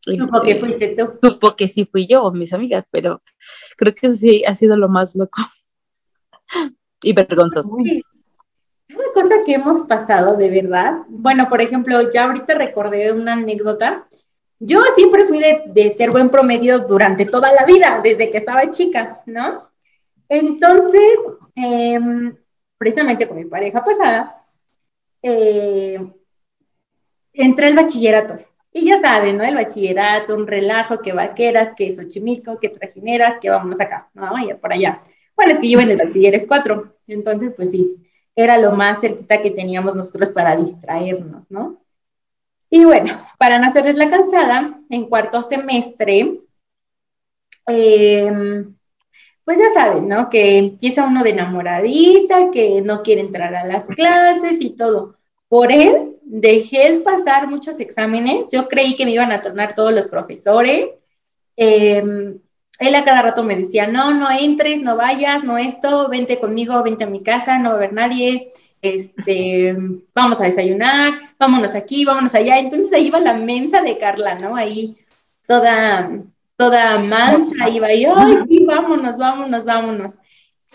Supo 0.02 0.38
este, 0.38 0.48
que 0.48 0.56
fuiste 0.60 0.96
tú. 0.96 1.12
supo 1.22 1.56
que 1.56 1.68
sí 1.68 1.86
fui 1.86 2.08
yo 2.08 2.24
o 2.24 2.32
mis 2.32 2.54
amigas, 2.54 2.86
pero 2.90 3.22
creo 3.78 3.94
que 3.94 4.08
eso 4.08 4.16
sí 4.16 4.44
ha 4.46 4.56
sido 4.56 4.78
lo 4.78 4.88
más 4.88 5.16
loco 5.16 5.42
y 7.02 7.14
vergonzoso. 7.14 7.76
Sí. 7.84 8.04
Una 8.90 9.04
cosa 9.14 9.36
que 9.46 9.54
hemos 9.54 9.86
pasado 9.88 10.36
de 10.36 10.50
verdad, 10.50 11.04
bueno, 11.10 11.48
por 11.48 11.62
ejemplo, 11.62 12.10
ya 12.12 12.26
ahorita 12.26 12.56
recordé 12.56 13.12
una 13.12 13.34
anécdota. 13.34 14.08
Yo 14.58 14.82
siempre 14.96 15.26
fui 15.26 15.40
de, 15.40 15.64
de 15.68 15.92
ser 15.92 16.10
buen 16.12 16.30
promedio 16.30 16.80
durante 16.80 17.26
toda 17.26 17.54
la 17.54 17.66
vida, 17.66 18.02
desde 18.04 18.32
que 18.32 18.40
estaba 18.40 18.72
chica, 18.72 19.22
¿no? 19.26 19.70
Entonces, 20.28 21.20
em, 21.56 22.36
precisamente 22.78 23.28
con 23.28 23.38
mi 23.38 23.46
pareja 23.46 23.84
pasada, 23.84 24.39
eh, 25.22 26.00
entré 27.34 27.68
al 27.68 27.76
bachillerato. 27.76 28.40
Y 28.72 28.86
ya 28.86 29.02
saben, 29.02 29.38
¿no? 29.38 29.44
El 29.44 29.56
bachillerato, 29.56 30.36
un 30.36 30.46
relajo, 30.46 31.00
que 31.02 31.14
vaqueras, 31.14 31.74
que 31.76 31.96
Xochimilco, 31.96 32.60
que 32.60 32.70
trajineras, 32.70 33.38
que 33.42 33.50
vámonos 33.50 33.80
acá, 33.80 34.10
no, 34.14 34.32
vaya 34.32 34.58
por 34.58 34.74
allá. 34.74 35.02
Bueno, 35.36 35.54
es 35.54 35.60
que 35.60 35.70
yo 35.70 35.80
en 35.80 35.90
el 35.90 35.98
bachiller 35.98 36.36
es 36.36 36.46
cuatro, 36.48 36.98
entonces 37.08 37.54
pues 37.56 37.72
sí, 37.72 37.96
era 38.36 38.58
lo 38.58 38.72
más 38.74 39.02
cerquita 39.02 39.42
que 39.42 39.52
teníamos 39.52 39.96
nosotros 39.96 40.32
para 40.32 40.56
distraernos, 40.56 41.50
¿no? 41.50 41.82
Y 42.70 42.86
bueno, 42.86 43.12
para 43.40 43.58
no 43.58 43.68
hacerles 43.68 43.96
la 43.96 44.10
cansada, 44.10 44.76
en 44.90 45.06
cuarto 45.06 45.42
semestre, 45.42 46.42
eh, 47.68 48.66
pues 49.50 49.58
ya 49.58 49.74
saben, 49.74 50.08
¿no? 50.08 50.30
Que 50.30 50.58
empieza 50.58 51.08
uno 51.08 51.24
de 51.24 51.32
enamoradiza, 51.32 52.52
que 52.52 52.82
no 52.82 53.02
quiere 53.02 53.22
entrar 53.22 53.56
a 53.56 53.66
las 53.66 53.86
clases 53.88 54.62
y 54.62 54.76
todo. 54.76 55.16
Por 55.48 55.72
él, 55.72 56.18
dejé 56.22 57.02
pasar 57.04 57.48
muchos 57.48 57.80
exámenes, 57.80 58.50
yo 58.52 58.68
creí 58.68 58.96
que 58.96 59.06
me 59.06 59.12
iban 59.12 59.32
a 59.32 59.42
tornar 59.42 59.74
todos 59.74 59.92
los 59.92 60.08
profesores. 60.08 60.94
Eh, 61.58 62.04
él 62.80 62.96
a 62.96 63.04
cada 63.04 63.24
rato 63.24 63.44
me 63.44 63.56
decía, 63.56 63.88
no, 63.88 64.14
no 64.14 64.30
entres, 64.30 64.84
no 64.84 64.96
vayas, 64.96 65.44
no 65.44 65.58
esto, 65.58 66.10
vente 66.10 66.40
conmigo, 66.40 66.84
vente 66.84 67.06
a 67.06 67.10
mi 67.10 67.24
casa, 67.24 67.58
no 67.58 67.70
va 67.70 67.74
a 67.74 67.78
haber 67.78 67.94
nadie, 67.94 68.52
este, 68.84 69.76
vamos 70.14 70.42
a 70.42 70.46
desayunar, 70.46 71.14
vámonos 71.40 71.74
aquí, 71.74 72.06
vámonos 72.06 72.36
allá. 72.36 72.60
Entonces 72.60 72.94
ahí 72.94 73.08
iba 73.08 73.20
la 73.20 73.34
mensa 73.34 73.82
de 73.82 73.98
Carla, 73.98 74.36
¿no? 74.36 74.56
Ahí 74.56 74.96
toda, 75.48 76.22
toda 76.60 77.00
mansa, 77.00 77.70
iba 77.70 77.94
yo, 77.94 78.14
ay, 78.18 78.36
sí, 78.50 78.66
vámonos, 78.66 79.18
vámonos, 79.18 79.64
vámonos. 79.64 80.16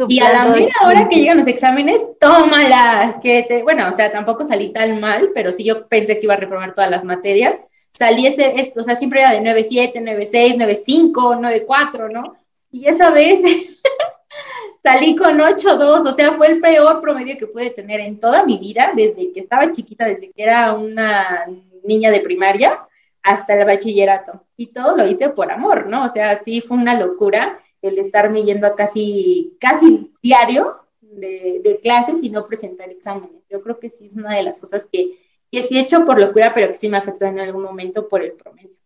Y 0.08 0.18
a 0.20 0.32
la 0.32 0.44
mera 0.46 0.72
hora 0.86 1.08
que 1.10 1.16
llegan 1.20 1.36
los 1.36 1.46
exámenes, 1.46 2.06
tómala, 2.18 3.20
que 3.22 3.42
te, 3.46 3.62
bueno, 3.62 3.86
o 3.90 3.92
sea, 3.92 4.10
tampoco 4.10 4.46
salí 4.46 4.72
tan 4.72 4.98
mal, 4.98 5.30
pero 5.34 5.52
sí 5.52 5.62
yo 5.62 5.86
pensé 5.86 6.18
que 6.18 6.24
iba 6.24 6.32
a 6.34 6.38
reprobar 6.38 6.72
todas 6.72 6.90
las 6.90 7.04
materias. 7.04 7.58
Salí 7.92 8.26
ese, 8.26 8.58
es- 8.58 8.74
o 8.76 8.82
sea, 8.82 8.96
siempre 8.96 9.20
era 9.20 9.32
de 9.32 9.40
9.7, 9.42 10.00
9.6, 10.00 10.56
9.5, 10.56 11.38
9.4, 11.38 12.08
¿no? 12.10 12.34
Y 12.72 12.86
esa 12.88 13.10
vez 13.10 13.40
salí 14.82 15.14
con 15.14 15.38
8.2, 15.38 16.06
o 16.08 16.12
sea, 16.12 16.32
fue 16.32 16.46
el 16.46 16.60
peor 16.60 16.98
promedio 17.00 17.36
que 17.36 17.46
pude 17.46 17.68
tener 17.68 18.00
en 18.00 18.18
toda 18.18 18.44
mi 18.46 18.56
vida, 18.58 18.92
desde 18.96 19.32
que 19.32 19.40
estaba 19.40 19.70
chiquita, 19.70 20.06
desde 20.06 20.30
que 20.32 20.42
era 20.42 20.72
una 20.72 21.46
niña 21.84 22.10
de 22.10 22.20
primaria 22.20 22.80
hasta 23.24 23.58
el 23.58 23.64
bachillerato. 23.66 24.44
Y 24.56 24.68
todo 24.72 24.96
lo 24.96 25.06
hice 25.06 25.30
por 25.30 25.50
amor, 25.50 25.88
¿no? 25.88 26.04
O 26.04 26.08
sea, 26.08 26.36
sí 26.36 26.60
fue 26.60 26.76
una 26.76 26.98
locura 26.98 27.58
el 27.82 27.98
estarme 27.98 28.42
yendo 28.44 28.66
a 28.66 28.76
casi, 28.76 29.56
casi 29.60 30.14
diario 30.22 30.76
de, 31.00 31.60
de 31.64 31.80
clases 31.80 32.22
y 32.22 32.30
no 32.30 32.44
presentar 32.44 32.90
exámenes. 32.90 33.42
Yo 33.50 33.62
creo 33.62 33.78
que 33.80 33.90
sí 33.90 34.06
es 34.06 34.16
una 34.16 34.34
de 34.36 34.42
las 34.44 34.60
cosas 34.60 34.86
que, 34.90 35.18
que 35.50 35.62
sí 35.62 35.76
he 35.78 35.80
hecho 35.82 36.04
por 36.06 36.20
locura, 36.20 36.52
pero 36.54 36.68
que 36.68 36.74
sí 36.76 36.88
me 36.88 36.98
afectó 36.98 37.24
en 37.26 37.40
algún 37.40 37.62
momento 37.62 38.08
por 38.08 38.22
el 38.22 38.32
promedio. 38.32 38.76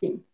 Sí. 0.00 0.24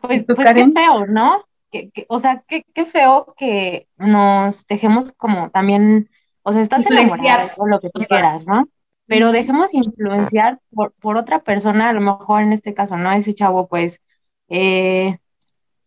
Pues, 0.00 0.26
¿Tú, 0.26 0.34
pues 0.34 0.48
qué 0.52 0.68
feo, 0.72 1.06
¿no? 1.06 1.44
Que, 1.70 1.90
que- 1.90 2.06
o 2.08 2.18
sea, 2.18 2.44
qué, 2.48 2.64
qué 2.74 2.86
feo 2.86 3.34
que 3.36 3.88
nos 3.96 4.66
dejemos 4.66 5.12
como 5.12 5.50
también, 5.50 6.08
o 6.42 6.52
sea, 6.52 6.62
estás 6.62 6.86
enamorada 6.86 7.52
o 7.56 7.66
lo 7.66 7.80
que 7.80 7.90
tú 7.90 8.00
quieras, 8.08 8.46
¿no? 8.46 8.68
Pero 9.08 9.32
dejemos 9.32 9.74
influenciar 9.74 10.60
por, 10.70 10.92
por 11.00 11.16
otra 11.16 11.40
persona, 11.42 11.88
a 11.88 11.92
lo 11.92 12.00
mejor 12.00 12.42
en 12.42 12.52
este 12.52 12.74
caso, 12.74 12.96
¿no? 12.96 13.10
Ese 13.10 13.34
chavo, 13.34 13.66
pues, 13.66 14.02
eh, 14.48 15.18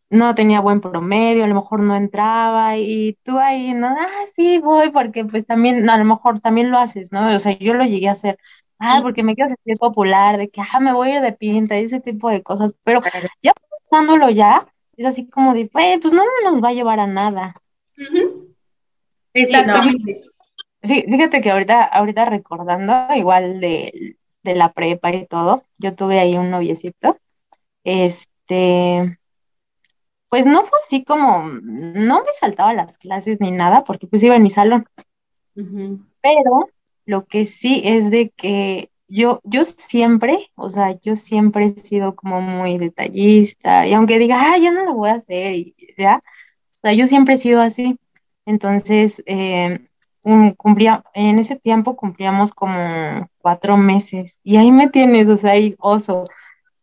no 0.10 0.36
tenía 0.36 0.60
buen 0.60 0.82
promedio, 0.82 1.46
a 1.46 1.48
lo 1.48 1.56
mejor 1.56 1.80
no 1.80 1.96
entraba 1.96 2.78
y 2.78 3.18
tú 3.24 3.40
ahí, 3.40 3.74
no, 3.74 3.88
ah, 3.88 4.08
sí, 4.36 4.60
voy, 4.60 4.92
porque 4.92 5.24
pues 5.24 5.46
también, 5.46 5.90
a 5.90 5.98
lo 5.98 6.04
mejor 6.06 6.42
también 6.42 6.70
lo 6.72 6.80
haces, 6.80 7.12
¿no? 7.14 7.34
O 7.34 7.40
sea, 7.40 7.58
yo 7.58 7.74
lo 7.74 7.86
llegué 7.86 8.10
a 8.10 8.14
hacer, 8.14 8.38
ah, 8.80 9.00
porque 9.02 9.24
me 9.24 9.36
quiero 9.36 9.48
sentir 9.50 9.78
popular, 9.78 10.38
de 10.38 10.50
que, 10.50 10.62
ah, 10.62 10.80
me 10.82 10.94
voy 10.94 11.12
a 11.12 11.16
ir 11.18 11.22
de 11.22 11.32
pinta 11.32 11.80
y 11.80 11.86
ese 11.86 12.02
tipo 12.02 12.30
de 12.30 12.44
cosas, 12.44 12.76
pero 12.84 13.02
ya 13.42 13.54
pensándolo 13.80 14.30
ya, 14.30 14.68
es 14.98 15.06
así 15.06 15.30
como 15.30 15.54
de, 15.54 15.70
"Güey, 15.72 16.00
pues 16.00 16.14
no 16.14 16.24
nos 16.44 16.62
va 16.62 16.70
a 16.70 16.74
llevar 16.74 17.00
a 17.00 17.08
nada. 17.08 17.56
Exactamente. 19.34 20.24
Fíjate 20.82 21.42
que 21.42 21.52
ahorita, 21.52 21.84
ahorita 21.84 22.26
recordando, 22.26 22.94
igual 23.16 23.60
de, 23.60 24.18
de 24.44 24.56
la 24.56 24.74
prepa 24.74 25.12
y 25.14 25.28
todo, 25.28 25.64
yo 25.78 25.96
tuve 25.96 26.20
ahí 26.20 26.36
un 26.38 26.50
noviecito, 26.50 27.18
este, 27.84 29.18
pues 30.30 30.46
no 30.46 30.64
fue 30.64 30.80
así 30.86 31.04
como, 31.04 31.44
no 31.62 32.24
me 32.24 32.30
saltaba 32.40 32.74
las 32.74 32.98
clases 32.98 33.40
ni 33.42 33.52
nada, 33.52 33.84
porque 33.84 34.08
pues 34.08 34.24
iba 34.24 34.36
en 34.36 34.44
mi 34.44 34.50
salón, 34.50 34.86
Ujú. 35.56 36.00
pero 36.22 36.70
lo 37.06 37.26
que 37.26 37.46
sí 37.46 37.82
es 37.84 38.12
de 38.12 38.30
que 38.30 38.90
yo, 39.08 39.42
yo 39.44 39.66
siempre, 39.66 40.50
o 40.56 40.70
sea, 40.70 40.98
yo 41.02 41.16
siempre 41.16 41.66
he 41.66 41.70
sido 41.80 42.16
como 42.16 42.42
muy 42.42 42.78
detallista, 42.78 43.88
y 43.88 43.94
aunque 43.94 44.20
diga, 44.20 44.54
ah, 44.54 44.58
yo 44.58 44.72
no 44.72 44.86
lo 44.86 44.94
voy 44.96 45.10
a 45.10 45.16
hacer, 45.16 45.54
y 45.56 45.76
ya, 45.98 46.22
o 46.76 46.80
sea, 46.82 46.94
yo 46.94 47.08
siempre 47.08 47.36
he 47.36 47.38
sido 47.38 47.62
así. 47.62 47.98
Entonces, 48.46 49.24
eh, 49.28 49.88
cumplía, 50.58 51.04
en 51.14 51.40
ese 51.40 51.56
tiempo 51.56 51.96
cumplíamos 51.96 52.52
como 52.54 53.30
cuatro 53.40 53.78
meses, 53.78 54.40
y 54.44 54.58
ahí 54.58 54.72
me 54.72 54.90
tienes, 54.90 55.30
o 55.30 55.38
sea, 55.38 55.52
ahí 55.52 55.76
oso, 55.80 56.28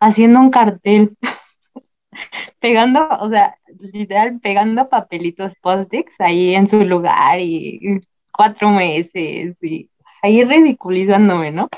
haciendo 0.00 0.40
un 0.40 0.50
cartel, 0.50 1.16
pegando, 2.60 3.08
o 3.20 3.28
sea, 3.28 3.56
literal, 3.78 4.40
pegando 4.40 4.88
papelitos 4.88 5.54
post-its 5.62 6.20
ahí 6.20 6.54
en 6.54 6.68
su 6.68 6.84
lugar, 6.84 7.40
y, 7.40 8.00
cuatro 8.32 8.70
meses, 8.70 9.56
y 9.62 9.90
ahí 10.22 10.44
ridiculizándome, 10.44 11.52
¿no? 11.52 11.68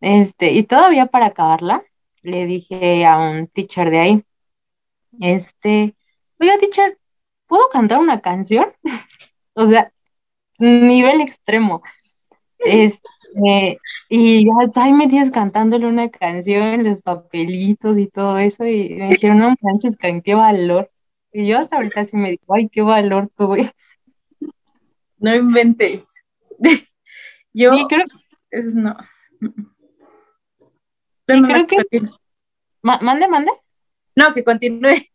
Este, 0.00 0.52
y 0.52 0.64
todavía 0.64 1.06
para 1.06 1.26
acabarla, 1.26 1.82
le 2.22 2.46
dije 2.46 3.06
a 3.06 3.18
un 3.18 3.46
teacher 3.48 3.90
de 3.90 4.00
ahí, 4.00 4.24
este, 5.20 5.94
oiga, 6.40 6.58
teacher, 6.58 6.98
¿puedo 7.46 7.68
cantar 7.70 7.98
una 8.00 8.20
canción? 8.20 8.66
O 9.54 9.66
sea, 9.66 9.92
nivel 10.58 11.20
extremo. 11.20 11.82
Este, 12.58 13.78
y 14.08 14.44
ya, 14.44 14.52
ahí 14.82 14.92
me 14.92 15.08
tienes 15.08 15.30
cantándole 15.30 15.86
una 15.86 16.10
canción, 16.10 16.84
los 16.84 17.02
papelitos 17.02 17.98
y 17.98 18.08
todo 18.08 18.38
eso, 18.38 18.66
y 18.66 18.90
me 18.90 19.08
dijeron, 19.08 19.38
no 19.38 19.54
manches, 19.60 19.96
Karen, 19.96 20.22
qué 20.22 20.34
valor. 20.34 20.90
Y 21.32 21.46
yo 21.46 21.58
hasta 21.58 21.76
ahorita 21.76 22.04
sí 22.04 22.16
me 22.16 22.30
digo, 22.30 22.54
ay, 22.54 22.68
qué 22.68 22.82
valor 22.82 23.30
tuve. 23.36 23.72
No 25.18 25.34
inventes. 25.34 26.04
Yo, 27.54 27.74
Sí, 27.76 27.86
creo, 27.88 28.06
es 28.50 28.74
no. 28.74 28.96
Sí, 29.40 29.48
No, 31.40 31.66
creo 31.66 31.68
que- 31.86 32.00
mande, 32.82 33.28
mande. 33.28 33.50
No, 34.16 34.34
que 34.34 34.44
continúe. 34.44 35.06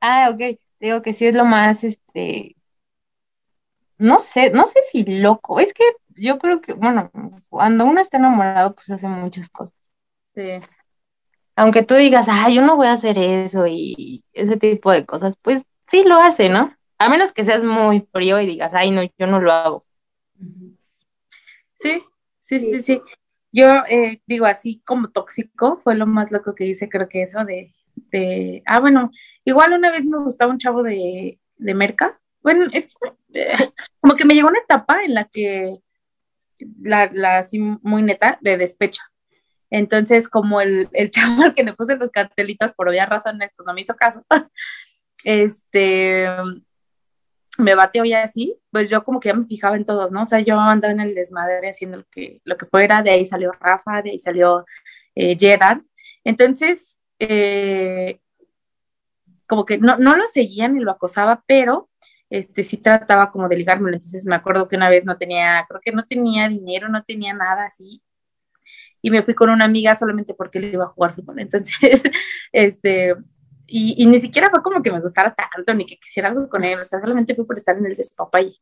Ah, 0.00 0.30
ok. 0.32 0.58
Digo 0.80 1.02
que 1.02 1.12
sí 1.12 1.26
es 1.26 1.34
lo 1.34 1.44
más, 1.44 1.84
este, 1.84 2.53
no 3.98 4.18
sé, 4.18 4.50
no 4.50 4.66
sé 4.66 4.80
si 4.90 5.04
loco. 5.04 5.60
Es 5.60 5.72
que 5.74 5.84
yo 6.16 6.38
creo 6.38 6.60
que, 6.60 6.72
bueno, 6.72 7.10
cuando 7.48 7.84
uno 7.84 8.00
está 8.00 8.18
enamorado, 8.18 8.74
pues 8.74 8.90
hace 8.90 9.08
muchas 9.08 9.48
cosas. 9.50 9.74
Sí. 10.34 10.60
Aunque 11.56 11.82
tú 11.82 11.94
digas, 11.94 12.26
ah, 12.28 12.50
yo 12.50 12.62
no 12.62 12.76
voy 12.76 12.88
a 12.88 12.92
hacer 12.92 13.16
eso 13.18 13.66
y 13.68 14.24
ese 14.32 14.56
tipo 14.56 14.90
de 14.90 15.06
cosas, 15.06 15.36
pues 15.40 15.64
sí 15.86 16.02
lo 16.04 16.16
hace, 16.16 16.48
¿no? 16.48 16.74
A 16.98 17.08
menos 17.08 17.32
que 17.32 17.44
seas 17.44 17.62
muy 17.62 18.06
frío 18.12 18.40
y 18.40 18.46
digas, 18.46 18.74
ay, 18.74 18.90
no, 18.90 19.02
yo 19.18 19.26
no 19.26 19.40
lo 19.40 19.52
hago. 19.52 19.82
Sí, 21.74 22.02
sí, 22.40 22.58
sí, 22.58 22.82
sí. 22.82 23.02
Yo 23.52 23.66
eh, 23.88 24.20
digo 24.26 24.46
así 24.46 24.82
como 24.84 25.10
tóxico, 25.10 25.80
fue 25.84 25.94
lo 25.94 26.06
más 26.06 26.32
loco 26.32 26.54
que 26.54 26.66
hice, 26.66 26.88
creo 26.88 27.08
que 27.08 27.22
eso 27.22 27.44
de, 27.44 27.72
de, 28.10 28.62
ah, 28.66 28.80
bueno, 28.80 29.10
igual 29.44 29.72
una 29.74 29.90
vez 29.92 30.04
me 30.04 30.18
gustaba 30.18 30.50
un 30.50 30.58
chavo 30.58 30.82
de, 30.82 31.38
de 31.56 31.74
Merca. 31.74 32.20
Bueno, 32.44 32.66
es 32.72 32.94
eh, 33.32 33.72
como 34.00 34.14
que 34.14 34.24
me 34.24 34.34
llegó 34.34 34.48
una 34.48 34.60
etapa 34.60 35.02
en 35.02 35.14
la 35.14 35.24
que, 35.24 35.78
la, 36.82 37.10
la 37.12 37.38
así 37.38 37.58
muy 37.58 38.02
neta, 38.02 38.38
de 38.42 38.58
despecho. 38.58 39.02
Entonces, 39.70 40.28
como 40.28 40.60
el, 40.60 40.88
el 40.92 41.10
chavo 41.10 41.42
al 41.42 41.54
que 41.54 41.64
le 41.64 41.72
puse 41.72 41.96
los 41.96 42.10
cartelitos 42.10 42.72
por 42.72 42.88
obvias 42.88 43.08
razones, 43.08 43.50
pues 43.56 43.66
no 43.66 43.74
me 43.74 43.80
hizo 43.80 43.96
caso. 43.96 44.24
Este, 45.26 46.26
me 47.56 47.74
bateó 47.74 48.04
ya 48.04 48.24
así, 48.24 48.60
pues 48.70 48.90
yo 48.90 49.02
como 49.04 49.20
que 49.20 49.30
ya 49.30 49.34
me 49.34 49.46
fijaba 49.46 49.76
en 49.76 49.86
todos, 49.86 50.12
¿no? 50.12 50.20
O 50.22 50.26
sea, 50.26 50.40
yo 50.40 50.60
andaba 50.60 50.92
en 50.92 51.00
el 51.00 51.14
desmadre 51.14 51.70
haciendo 51.70 51.96
lo 51.96 52.04
que, 52.10 52.42
lo 52.44 52.58
que 52.58 52.66
fuera, 52.66 53.02
de 53.02 53.10
ahí 53.10 53.24
salió 53.24 53.52
Rafa, 53.52 54.02
de 54.02 54.10
ahí 54.10 54.18
salió 54.18 54.66
eh, 55.14 55.34
Gerard. 55.38 55.80
Entonces, 56.24 56.98
eh, 57.20 58.20
como 59.48 59.64
que 59.64 59.78
no, 59.78 59.96
no 59.96 60.14
lo 60.14 60.26
seguía 60.26 60.68
ni 60.68 60.80
lo 60.80 60.90
acosaba, 60.90 61.42
pero 61.46 61.88
este 62.38 62.62
sí 62.64 62.78
trataba 62.78 63.30
como 63.30 63.48
de 63.48 63.56
ligármelo. 63.56 63.96
Entonces 63.96 64.26
me 64.26 64.34
acuerdo 64.34 64.66
que 64.68 64.76
una 64.76 64.88
vez 64.88 65.04
no 65.04 65.16
tenía, 65.16 65.64
creo 65.68 65.80
que 65.80 65.92
no 65.92 66.04
tenía 66.04 66.48
dinero, 66.48 66.88
no 66.88 67.02
tenía 67.02 67.32
nada 67.32 67.66
así. 67.66 68.02
Y 69.02 69.10
me 69.10 69.22
fui 69.22 69.34
con 69.34 69.50
una 69.50 69.66
amiga 69.66 69.94
solamente 69.94 70.34
porque 70.34 70.58
le 70.60 70.68
iba 70.68 70.84
a 70.84 70.88
jugar 70.88 71.14
fútbol. 71.14 71.38
Entonces, 71.40 72.02
este, 72.52 73.14
y, 73.66 73.94
y, 74.02 74.06
ni 74.06 74.18
siquiera 74.18 74.50
fue 74.50 74.62
como 74.62 74.82
que 74.82 74.90
me 74.90 75.00
gustara 75.00 75.34
tanto, 75.34 75.74
ni 75.74 75.86
que 75.86 75.96
quisiera 75.96 76.28
algo 76.28 76.48
con 76.48 76.64
él, 76.64 76.78
o 76.78 76.84
sea, 76.84 77.00
solamente 77.00 77.34
fue 77.34 77.46
por 77.46 77.56
estar 77.56 77.76
en 77.76 77.86
el 77.86 77.96
despapalle. 77.96 78.56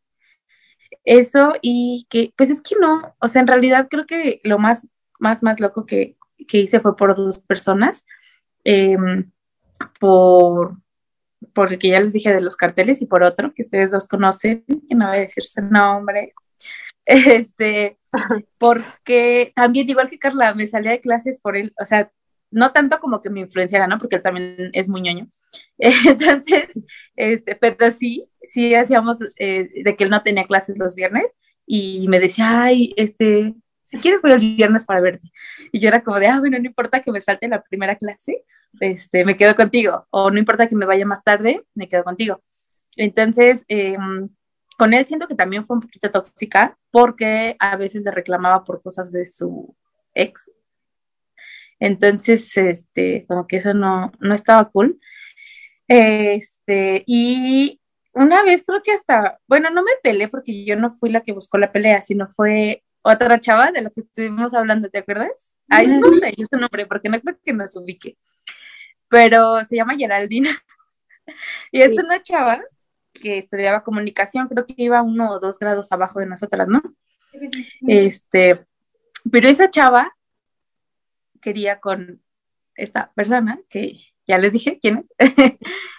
Eso, 1.04 1.54
y 1.62 2.06
que, 2.10 2.32
pues 2.36 2.50
es 2.50 2.60
que 2.60 2.76
no, 2.80 3.14
o 3.20 3.28
sea, 3.28 3.40
en 3.42 3.48
realidad 3.48 3.88
creo 3.90 4.06
que 4.06 4.40
lo 4.44 4.58
más, 4.58 4.86
más, 5.18 5.42
más 5.42 5.60
loco 5.60 5.86
que, 5.86 6.16
que 6.46 6.58
hice 6.58 6.80
fue 6.80 6.96
por 6.96 7.14
dos 7.16 7.40
personas, 7.42 8.06
eh, 8.64 8.96
por, 9.98 10.76
por 11.54 11.72
el 11.72 11.78
que 11.78 11.88
ya 11.88 12.00
les 12.00 12.12
dije 12.12 12.32
de 12.32 12.40
los 12.40 12.56
carteles 12.56 13.02
y 13.02 13.06
por 13.06 13.22
otro 13.22 13.52
que 13.54 13.62
ustedes 13.62 13.90
dos 13.90 14.06
conocen, 14.06 14.64
que 14.66 14.94
no 14.94 15.06
voy 15.06 15.16
a 15.16 15.20
decir 15.20 15.44
su 15.44 15.62
nombre, 15.62 16.34
este, 17.06 17.98
porque 18.58 19.52
también, 19.54 19.88
igual 19.88 20.08
que 20.08 20.18
Carla, 20.18 20.54
me 20.54 20.66
salía 20.66 20.92
de 20.92 21.00
clases 21.00 21.38
por 21.38 21.56
él, 21.56 21.72
o 21.80 21.84
sea, 21.84 22.10
no 22.50 22.70
tanto 22.72 23.00
como 23.00 23.20
que 23.20 23.30
me 23.30 23.40
influenciara, 23.40 23.86
¿no? 23.86 23.98
Porque 23.98 24.16
él 24.16 24.22
también 24.22 24.70
es 24.74 24.88
muy 24.88 25.00
ñoño. 25.00 25.28
Entonces, 25.78 26.68
este, 27.16 27.56
pero 27.56 27.90
sí, 27.90 28.28
sí 28.42 28.74
hacíamos 28.74 29.18
eh, 29.38 29.68
de 29.82 29.96
que 29.96 30.04
él 30.04 30.10
no 30.10 30.22
tenía 30.22 30.46
clases 30.46 30.78
los 30.78 30.94
viernes 30.94 31.24
y 31.66 32.06
me 32.08 32.20
decía, 32.20 32.62
ay, 32.62 32.92
este, 32.96 33.54
si 33.92 34.00
quieres 34.00 34.22
voy 34.22 34.32
el 34.32 34.40
viernes 34.40 34.84
para 34.84 35.00
verte. 35.00 35.30
Y 35.70 35.80
yo 35.80 35.88
era 35.88 36.02
como 36.02 36.18
de, 36.18 36.26
ah, 36.26 36.40
bueno, 36.40 36.58
no 36.58 36.66
importa 36.66 37.00
que 37.00 37.12
me 37.12 37.20
salte 37.20 37.48
la 37.48 37.62
primera 37.62 37.96
clase, 37.96 38.44
este, 38.80 39.24
me 39.24 39.36
quedo 39.36 39.54
contigo. 39.54 40.06
O 40.10 40.30
no 40.30 40.38
importa 40.38 40.68
que 40.68 40.76
me 40.76 40.86
vaya 40.86 41.06
más 41.06 41.22
tarde, 41.22 41.64
me 41.74 41.88
quedo 41.88 42.04
contigo. 42.04 42.42
Entonces, 42.96 43.64
eh, 43.68 43.96
con 44.78 44.94
él 44.94 45.06
siento 45.06 45.28
que 45.28 45.34
también 45.34 45.64
fue 45.64 45.76
un 45.76 45.82
poquito 45.82 46.10
tóxica 46.10 46.76
porque 46.90 47.56
a 47.58 47.76
veces 47.76 48.02
le 48.02 48.10
reclamaba 48.10 48.64
por 48.64 48.82
cosas 48.82 49.12
de 49.12 49.26
su 49.26 49.76
ex 50.14 50.50
entonces, 51.82 52.56
este, 52.56 53.26
como 53.26 53.48
que 53.48 53.56
eso 53.56 53.74
no, 53.74 54.12
no 54.20 54.34
estaba 54.34 54.70
cool. 54.70 55.00
Este, 55.88 57.02
y 57.08 57.80
una 58.14 58.44
vez 58.44 58.62
creo 58.64 58.82
que 58.84 58.92
hasta, 58.92 59.40
bueno, 59.48 59.68
no 59.70 59.82
me 59.82 59.90
peleé 60.00 60.28
porque 60.28 60.64
yo 60.64 60.76
no 60.76 60.90
fui 60.90 61.10
la 61.10 61.22
que 61.22 61.32
buscó 61.32 61.58
la 61.58 61.72
pelea, 61.72 62.00
sino 62.00 62.28
fue 62.28 62.84
otra 63.02 63.40
chava 63.40 63.72
de 63.72 63.82
la 63.82 63.90
que 63.90 64.00
estuvimos 64.00 64.54
hablando, 64.54 64.88
¿te 64.88 64.98
acuerdas? 64.98 65.58
Ahí 65.68 65.88
sí 65.88 65.98
no 65.98 66.14
sé 66.16 66.34
yo 66.36 66.44
su 66.46 66.58
nombre 66.58 66.86
porque 66.86 67.08
no 67.08 67.20
creo 67.20 67.38
que 67.42 67.52
nos 67.52 67.76
ubique. 67.76 68.16
Pero 69.08 69.64
se 69.64 69.76
llama 69.76 69.96
Geraldina. 69.96 70.50
y 71.72 71.80
es 71.80 71.92
sí. 71.92 71.98
una 71.98 72.22
chava 72.22 72.62
que 73.12 73.38
estudiaba 73.38 73.84
comunicación, 73.84 74.48
creo 74.48 74.66
que 74.66 74.74
iba 74.76 75.02
uno 75.02 75.30
o 75.30 75.40
dos 75.40 75.58
grados 75.58 75.92
abajo 75.92 76.20
de 76.20 76.26
nosotras, 76.26 76.66
¿no? 76.68 76.82
Este, 77.86 78.66
pero 79.30 79.48
esa 79.48 79.70
chava 79.70 80.10
quería 81.40 81.80
con 81.80 82.22
esta 82.74 83.12
persona, 83.12 83.60
que 83.68 84.00
ya 84.26 84.38
les 84.38 84.52
dije 84.52 84.78
quién 84.80 84.98
es. 84.98 85.12
este, 85.18 85.58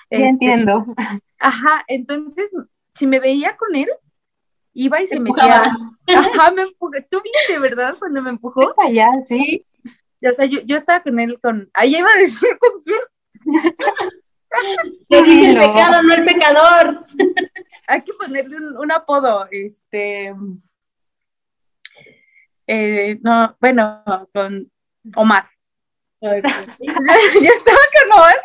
ya 0.10 0.26
entiendo. 0.26 0.86
Ajá, 1.40 1.84
entonces, 1.88 2.52
si 2.96 3.08
me 3.08 3.20
veía 3.20 3.56
con 3.58 3.76
él, 3.76 3.90
iba 4.74 5.02
y 5.02 5.08
se 5.08 5.20
metía. 5.20 5.64
Ajá, 6.08 6.52
me 6.52 6.64
empujó. 6.64 6.92
Tú 7.10 7.22
viste, 7.22 7.60
¿verdad? 7.60 7.96
Cuando 7.98 8.22
me 8.22 8.32
empujó. 8.32 8.74
Allá, 8.78 9.08
sí. 9.28 9.66
O 10.28 10.32
sea, 10.32 10.46
yo, 10.46 10.62
yo 10.62 10.76
estaba 10.76 11.02
con 11.02 11.20
él 11.20 11.40
con. 11.42 11.70
Ahí 11.74 11.96
iba 11.96 12.10
a 12.10 12.20
decir 12.20 12.58
con 12.60 12.72
quién. 12.82 13.00
Se 15.10 15.24
dice 15.24 15.50
el 15.52 15.60
pecado, 15.60 16.04
no 16.04 16.14
el 16.14 16.24
pecador. 16.24 17.06
Hay 17.88 18.04
que 18.04 18.14
ponerle 18.14 18.58
un, 18.58 18.78
un 18.78 18.92
apodo, 18.92 19.48
este. 19.52 20.34
Eh, 22.68 23.20
no, 23.22 23.58
bueno, 23.60 24.04
con 24.34 24.72
Omar. 25.16 25.50
Yo 26.22 26.30
estaba 26.32 27.80
con 27.94 28.12
Omar 28.14 28.36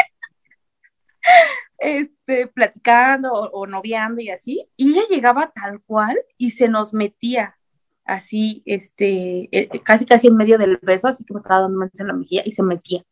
este, 1.79 2.47
platicando 2.49 3.33
o, 3.33 3.51
o, 3.51 3.67
noviando 3.67 4.21
y 4.21 4.31
así, 4.31 4.69
y 4.77 4.93
ella 4.93 5.03
llegaba 5.09 5.53
tal 5.55 5.81
cual 5.83 6.19
y 6.37 6.51
se 6.53 6.69
nos 6.69 6.93
metía 6.93 7.57
así, 8.05 8.63
este, 8.65 9.49
eh, 9.53 9.69
casi 9.85 10.07
casi 10.07 10.29
en 10.29 10.37
medio 10.37 10.59
del 10.59 10.79
beso, 10.83 11.09
así 11.09 11.25
que 11.25 11.35
me 11.35 11.39
estaba 11.39 11.61
dando 11.63 11.83
en 11.83 12.07
la 12.07 12.15
mejilla 12.15 12.43
y 12.45 12.53
se 12.53 12.63
metía. 12.63 13.05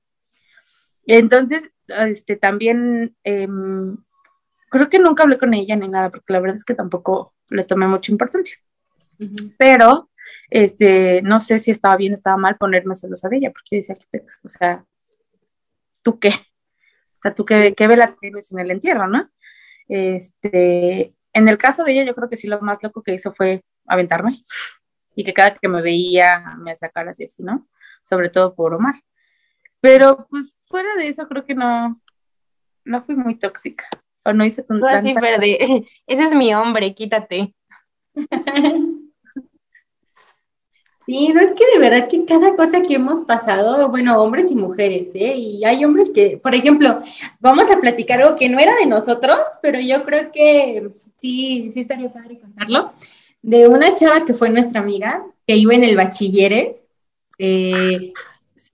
Entonces, 1.06 1.70
este, 1.86 2.36
también 2.36 3.14
eh, 3.22 3.46
creo 4.70 4.88
que 4.88 4.98
nunca 4.98 5.22
hablé 5.22 5.38
con 5.38 5.54
ella 5.54 5.76
ni 5.76 5.88
nada, 5.88 6.10
porque 6.10 6.32
la 6.32 6.40
verdad 6.40 6.56
es 6.56 6.64
que 6.64 6.74
tampoco 6.74 7.34
le 7.50 7.64
tomé 7.64 7.86
mucha 7.86 8.10
importancia. 8.10 8.56
Uh 9.18 9.24
-huh. 9.24 9.54
Pero 9.58 10.10
este, 10.50 11.22
no 11.22 11.40
sé 11.40 11.58
si 11.60 11.70
estaba 11.70 11.96
bien 11.96 12.12
o 12.12 12.14
estaba 12.14 12.36
mal 12.36 12.56
ponerme 12.56 12.94
celosa 12.94 13.28
de 13.28 13.36
ella, 13.36 13.50
porque 13.52 13.76
yo 13.76 13.76
decía, 13.78 13.94
¿qué? 14.10 14.24
O 14.44 14.48
sea, 14.48 14.84
¿tú 16.02 16.18
qué? 16.18 16.30
Sea, 17.26 17.34
¿tú 17.34 17.44
qué, 17.44 17.74
qué 17.74 17.86
vela 17.86 18.16
tienes 18.20 18.52
en 18.52 18.60
el 18.60 18.70
entierro, 18.70 19.08
no? 19.08 19.28
Este, 19.88 21.14
en 21.32 21.48
el 21.48 21.58
caso 21.58 21.84
de 21.84 21.92
ella, 21.92 22.04
yo 22.04 22.14
creo 22.14 22.28
que 22.28 22.36
sí 22.36 22.46
lo 22.46 22.60
más 22.60 22.82
loco 22.82 23.02
que 23.02 23.14
hizo 23.14 23.32
fue 23.32 23.62
aventarme 23.86 24.44
y 25.14 25.24
que 25.24 25.32
cada 25.32 25.50
que 25.50 25.68
me 25.68 25.82
veía 25.82 26.56
me 26.58 26.76
sacara 26.76 27.10
así, 27.10 27.24
así, 27.24 27.42
¿no? 27.42 27.68
Sobre 28.02 28.30
todo 28.30 28.54
por 28.54 28.74
Omar. 28.74 28.94
Pero, 29.80 30.26
pues, 30.30 30.56
fuera 30.66 30.94
de 30.96 31.08
eso, 31.08 31.26
creo 31.26 31.44
que 31.44 31.54
no, 31.54 32.00
no 32.84 33.02
fui 33.04 33.16
muy 33.16 33.36
tóxica. 33.38 33.84
O 34.24 34.32
no 34.32 34.44
hice 34.44 34.62
tan... 34.62 34.84
así, 34.84 35.14
verde. 35.14 35.58
Ese 36.06 36.22
es 36.22 36.34
mi 36.34 36.54
hombre, 36.54 36.94
quítate. 36.94 37.54
Sí, 41.06 41.28
no 41.28 41.40
es 41.40 41.50
que 41.54 41.64
de 41.72 41.78
verdad 41.78 42.08
que 42.08 42.24
cada 42.24 42.56
cosa 42.56 42.82
que 42.82 42.94
hemos 42.94 43.20
pasado, 43.20 43.88
bueno, 43.90 44.20
hombres 44.20 44.50
y 44.50 44.56
mujeres, 44.56 45.10
¿eh? 45.14 45.36
Y 45.36 45.64
hay 45.64 45.84
hombres 45.84 46.10
que, 46.12 46.36
por 46.36 46.52
ejemplo, 46.52 47.00
vamos 47.38 47.70
a 47.70 47.80
platicar 47.80 48.20
algo 48.20 48.34
que 48.34 48.48
no 48.48 48.58
era 48.58 48.74
de 48.74 48.86
nosotros, 48.86 49.38
pero 49.62 49.78
yo 49.78 50.04
creo 50.04 50.32
que 50.32 50.90
sí, 51.20 51.70
sí 51.72 51.80
estaría 51.80 52.12
padre 52.12 52.40
contarlo, 52.40 52.90
de 53.40 53.68
una 53.68 53.94
chava 53.94 54.24
que 54.24 54.34
fue 54.34 54.50
nuestra 54.50 54.80
amiga, 54.80 55.24
que 55.46 55.54
iba 55.54 55.74
en 55.74 55.84
el 55.84 55.94
bachilleres, 55.94 56.88
eh, 57.38 58.12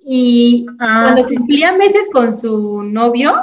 y 0.00 0.66
ah, 0.78 1.02
cuando 1.02 1.28
sí. 1.28 1.36
cumplía 1.36 1.72
meses 1.72 2.08
con 2.10 2.32
su 2.32 2.82
novio, 2.82 3.34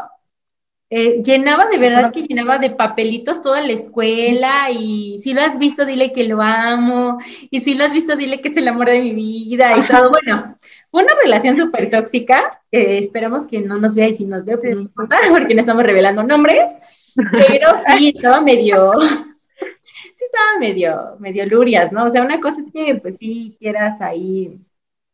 eh, 0.91 1.21
llenaba 1.21 1.67
de 1.67 1.77
verdad 1.77 2.11
que 2.11 2.23
llenaba 2.23 2.57
de 2.57 2.71
papelitos 2.71 3.43
toda 3.43 3.61
la 3.61 3.73
escuela 3.73 4.71
y 4.71 5.19
si 5.19 5.33
lo 5.33 5.41
has 5.41 5.59
visto 5.59 5.85
dile 5.85 6.11
que 6.11 6.27
lo 6.27 6.41
amo 6.41 7.19
y 7.51 7.61
si 7.61 7.75
lo 7.75 7.83
has 7.83 7.93
visto 7.93 8.15
dile 8.15 8.41
que 8.41 8.49
es 8.49 8.57
el 8.57 8.67
amor 8.67 8.89
de 8.89 8.99
mi 8.99 9.13
vida 9.13 9.77
y 9.77 9.83
todo, 9.83 10.09
bueno, 10.25 10.57
fue 10.89 11.03
una 11.03 11.13
relación 11.23 11.57
súper 11.57 11.91
tóxica, 11.91 12.63
eh, 12.71 12.97
esperamos 12.97 13.45
que 13.45 13.61
no 13.61 13.77
nos 13.77 13.93
vea 13.93 14.07
y 14.07 14.15
si 14.15 14.25
nos 14.25 14.45
ve 14.45 14.57
pues 14.57 14.73
no 14.73 14.81
importa 14.81 15.17
porque 15.29 15.53
no 15.53 15.61
estamos 15.61 15.83
revelando 15.83 16.23
nombres, 16.23 16.75
pero 17.15 17.67
sí 17.95 18.09
estaba 18.15 18.41
medio, 18.41 18.93
sí 18.99 20.25
estaba 20.25 20.57
medio, 20.59 21.17
medio 21.19 21.45
lurias, 21.45 21.91
¿no? 21.91 22.05
O 22.05 22.09
sea, 22.09 22.23
una 22.23 22.39
cosa 22.39 22.61
es 22.61 22.71
que 22.73 22.95
pues 22.95 23.13
sí 23.19 23.55
quieras 23.59 24.01
ahí, 24.01 24.59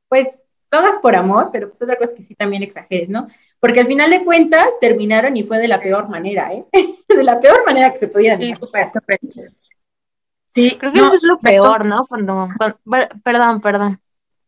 pues 0.08 0.30
todas 0.70 0.98
por 1.02 1.16
amor, 1.16 1.50
pero 1.52 1.70
pues 1.70 1.82
otra 1.82 1.98
cosa 1.98 2.12
es 2.12 2.18
que 2.18 2.24
sí 2.24 2.36
también 2.36 2.64
exageres, 2.64 3.10
¿no? 3.10 3.28
Porque 3.60 3.80
al 3.80 3.88
final 3.88 4.10
de 4.10 4.24
cuentas 4.24 4.80
terminaron 4.80 5.36
y 5.38 5.44
fue 5.44 5.58
de 5.58 5.68
la 5.68 5.82
peor 5.82 6.10
manera, 6.10 6.54
¿eh? 6.54 6.66
de 7.08 7.24
la 7.24 7.40
peor 7.40 7.66
manera 7.66 7.92
que 7.92 7.98
se 7.98 8.08
podían. 8.08 8.42
Sí, 8.42 8.54
súper, 8.54 8.92
súper. 8.92 9.20
Sí, 10.54 10.78
creo 10.80 10.94
que 10.94 11.00
eso 11.00 11.14
es 11.14 11.24
lo 11.24 11.38
peor, 11.40 11.86
¿no? 11.86 12.06
Cuando, 12.08 12.48
perdón, 13.24 13.62
perdón. 13.62 14.00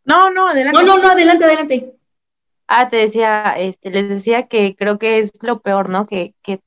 No, 0.05 0.29
no, 0.29 0.47
adelante. 0.47 0.81
No, 0.81 0.85
no, 0.85 1.01
no, 1.01 1.09
adelante, 1.09 1.43
adelante. 1.43 1.93
Ah, 2.67 2.89
te 2.89 2.97
decía, 2.97 3.53
este, 3.57 3.89
les 3.89 4.09
decía 4.09 4.47
que 4.47 4.75
creo 4.75 4.99
que 4.99 5.19
es 5.19 5.31
lo 5.41 5.61
peor, 5.61 5.89
¿no? 5.89 6.05
Que, 6.05 6.33
que, 6.41 6.61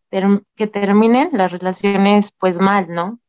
que 0.57 0.67
terminen 0.67 1.31
las 1.33 1.53
relaciones 1.53 2.33
pues 2.33 2.59
mal, 2.59 2.89
¿no? 2.89 3.21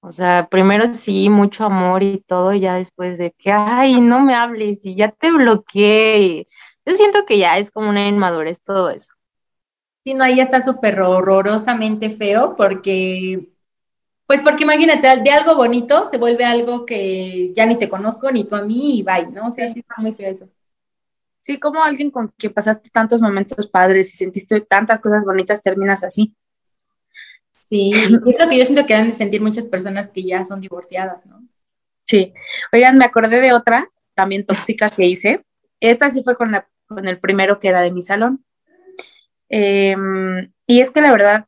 O 0.00 0.12
sea, 0.12 0.48
primero 0.48 0.86
sí, 0.86 1.28
mucho 1.28 1.64
amor 1.64 2.02
y 2.02 2.20
todo, 2.26 2.52
y 2.52 2.60
ya 2.60 2.74
después 2.74 3.18
de 3.18 3.32
que, 3.32 3.50
ay, 3.52 4.00
no 4.00 4.20
me 4.20 4.34
hables 4.34 4.84
y 4.84 4.94
ya 4.94 5.10
te 5.10 5.30
bloqueé. 5.32 6.46
Yo 6.88 6.96
siento 6.96 7.26
que 7.26 7.38
ya 7.38 7.58
es 7.58 7.70
como 7.70 7.90
una 7.90 8.08
inmadurez 8.08 8.62
todo 8.62 8.88
eso. 8.88 9.12
Sí, 10.04 10.14
no, 10.14 10.24
ahí 10.24 10.36
ya 10.36 10.42
está 10.42 10.62
súper 10.62 10.98
horrorosamente 11.02 12.08
feo 12.08 12.56
porque, 12.56 13.50
pues 14.26 14.42
porque 14.42 14.64
imagínate, 14.64 15.20
de 15.20 15.30
algo 15.30 15.54
bonito 15.54 16.06
se 16.06 16.16
vuelve 16.16 16.46
algo 16.46 16.86
que 16.86 17.52
ya 17.54 17.66
ni 17.66 17.76
te 17.78 17.90
conozco, 17.90 18.30
ni 18.30 18.44
tú 18.44 18.56
a 18.56 18.62
mí, 18.62 19.00
y 19.00 19.02
bye, 19.02 19.26
¿no? 19.26 19.48
O 19.48 19.52
sea, 19.52 19.70
sí 19.70 19.80
está 19.80 19.96
muy 19.98 20.12
feo 20.12 20.30
eso. 20.30 20.48
Sí, 21.40 21.60
como 21.60 21.84
alguien 21.84 22.10
con 22.10 22.28
quien 22.28 22.54
pasaste 22.54 22.88
tantos 22.88 23.20
momentos 23.20 23.66
padres 23.66 24.14
y 24.14 24.16
sentiste 24.16 24.62
tantas 24.62 24.98
cosas 25.00 25.26
bonitas 25.26 25.60
terminas 25.60 26.02
así. 26.02 26.34
Sí, 27.52 27.92
es 27.94 28.10
lo 28.10 28.22
que 28.48 28.58
yo 28.58 28.64
siento 28.64 28.86
que 28.86 28.94
han 28.94 29.08
de 29.08 29.14
sentir 29.14 29.42
muchas 29.42 29.64
personas 29.64 30.08
que 30.08 30.22
ya 30.22 30.42
son 30.46 30.62
divorciadas, 30.62 31.26
¿no? 31.26 31.46
Sí. 32.06 32.32
Oigan, 32.72 32.96
me 32.96 33.04
acordé 33.04 33.42
de 33.42 33.52
otra 33.52 33.86
también 34.14 34.46
tóxica 34.46 34.88
que 34.88 35.04
hice. 35.04 35.44
Esta 35.80 36.10
sí 36.10 36.22
fue 36.24 36.34
con, 36.34 36.50
la, 36.50 36.66
con 36.88 37.06
el 37.06 37.18
primero 37.20 37.58
que 37.58 37.68
era 37.68 37.82
de 37.82 37.92
mi 37.92 38.02
salón. 38.02 38.44
Em, 39.48 40.52
y 40.66 40.80
es 40.80 40.90
que 40.90 41.00
la 41.00 41.12
verdad, 41.12 41.46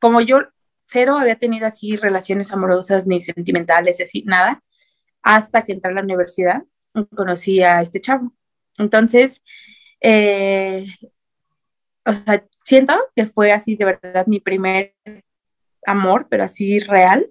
como 0.00 0.20
yo 0.20 0.40
cero 0.86 1.16
había 1.16 1.36
tenido 1.36 1.66
así 1.66 1.96
relaciones 1.96 2.52
amorosas 2.52 3.06
ni 3.06 3.20
sentimentales 3.20 4.00
así, 4.00 4.22
nada, 4.26 4.62
hasta 5.22 5.62
que 5.62 5.72
entré 5.72 5.90
a 5.90 5.94
la 5.94 6.02
universidad, 6.02 6.62
conocí 7.14 7.62
a 7.62 7.80
este 7.80 8.00
chavo. 8.00 8.32
Entonces, 8.78 9.42
eh, 10.00 10.86
o 12.04 12.12
sea, 12.12 12.44
siento 12.64 12.94
que 13.14 13.26
fue 13.26 13.52
así 13.52 13.76
de 13.76 13.84
verdad 13.84 14.26
mi 14.26 14.40
primer 14.40 14.94
amor, 15.86 16.26
pero 16.28 16.44
así 16.44 16.78
real. 16.80 17.30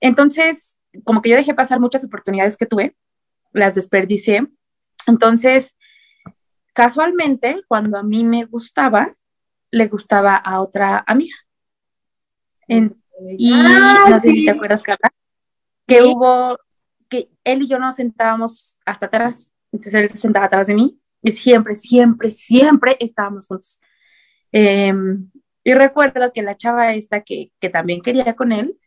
Entonces, 0.00 0.80
como 1.04 1.22
que 1.22 1.30
yo 1.30 1.36
dejé 1.36 1.54
pasar 1.54 1.80
muchas 1.80 2.04
oportunidades 2.04 2.56
que 2.56 2.66
tuve, 2.66 2.96
las 3.52 3.74
desperdicié. 3.74 4.46
Entonces, 5.06 5.76
casualmente, 6.74 7.62
cuando 7.66 7.96
a 7.96 8.02
mí 8.02 8.24
me 8.24 8.44
gustaba, 8.44 9.08
le 9.70 9.86
gustaba 9.88 10.36
a 10.36 10.60
otra 10.60 11.02
amiga. 11.06 11.36
y 12.68 13.52
ah, 13.54 14.06
no 14.10 14.20
sé 14.20 14.32
si 14.32 14.44
te 14.44 14.50
acuerdas, 14.50 14.82
Carla, 14.82 15.10
que 15.86 16.02
hubo, 16.02 16.58
que 17.08 17.30
él 17.44 17.62
y 17.62 17.68
yo 17.68 17.78
nos 17.78 17.96
sentábamos 17.96 18.78
hasta 18.84 19.06
atrás. 19.06 19.52
Entonces 19.72 19.94
él 19.94 20.10
se 20.10 20.16
sentaba 20.16 20.46
atrás 20.46 20.66
de 20.66 20.74
mí 20.74 21.00
y 21.22 21.32
siempre, 21.32 21.74
siempre, 21.74 22.30
siempre 22.30 22.96
estábamos 23.00 23.46
juntos. 23.46 23.80
Em, 24.52 25.30
y 25.64 25.74
recuerdo 25.74 26.32
que 26.32 26.42
la 26.42 26.56
chava 26.56 26.92
esta 26.94 27.22
que, 27.22 27.50
que 27.58 27.70
también 27.70 28.02
quería 28.02 28.34
con 28.34 28.52
él, 28.52 28.78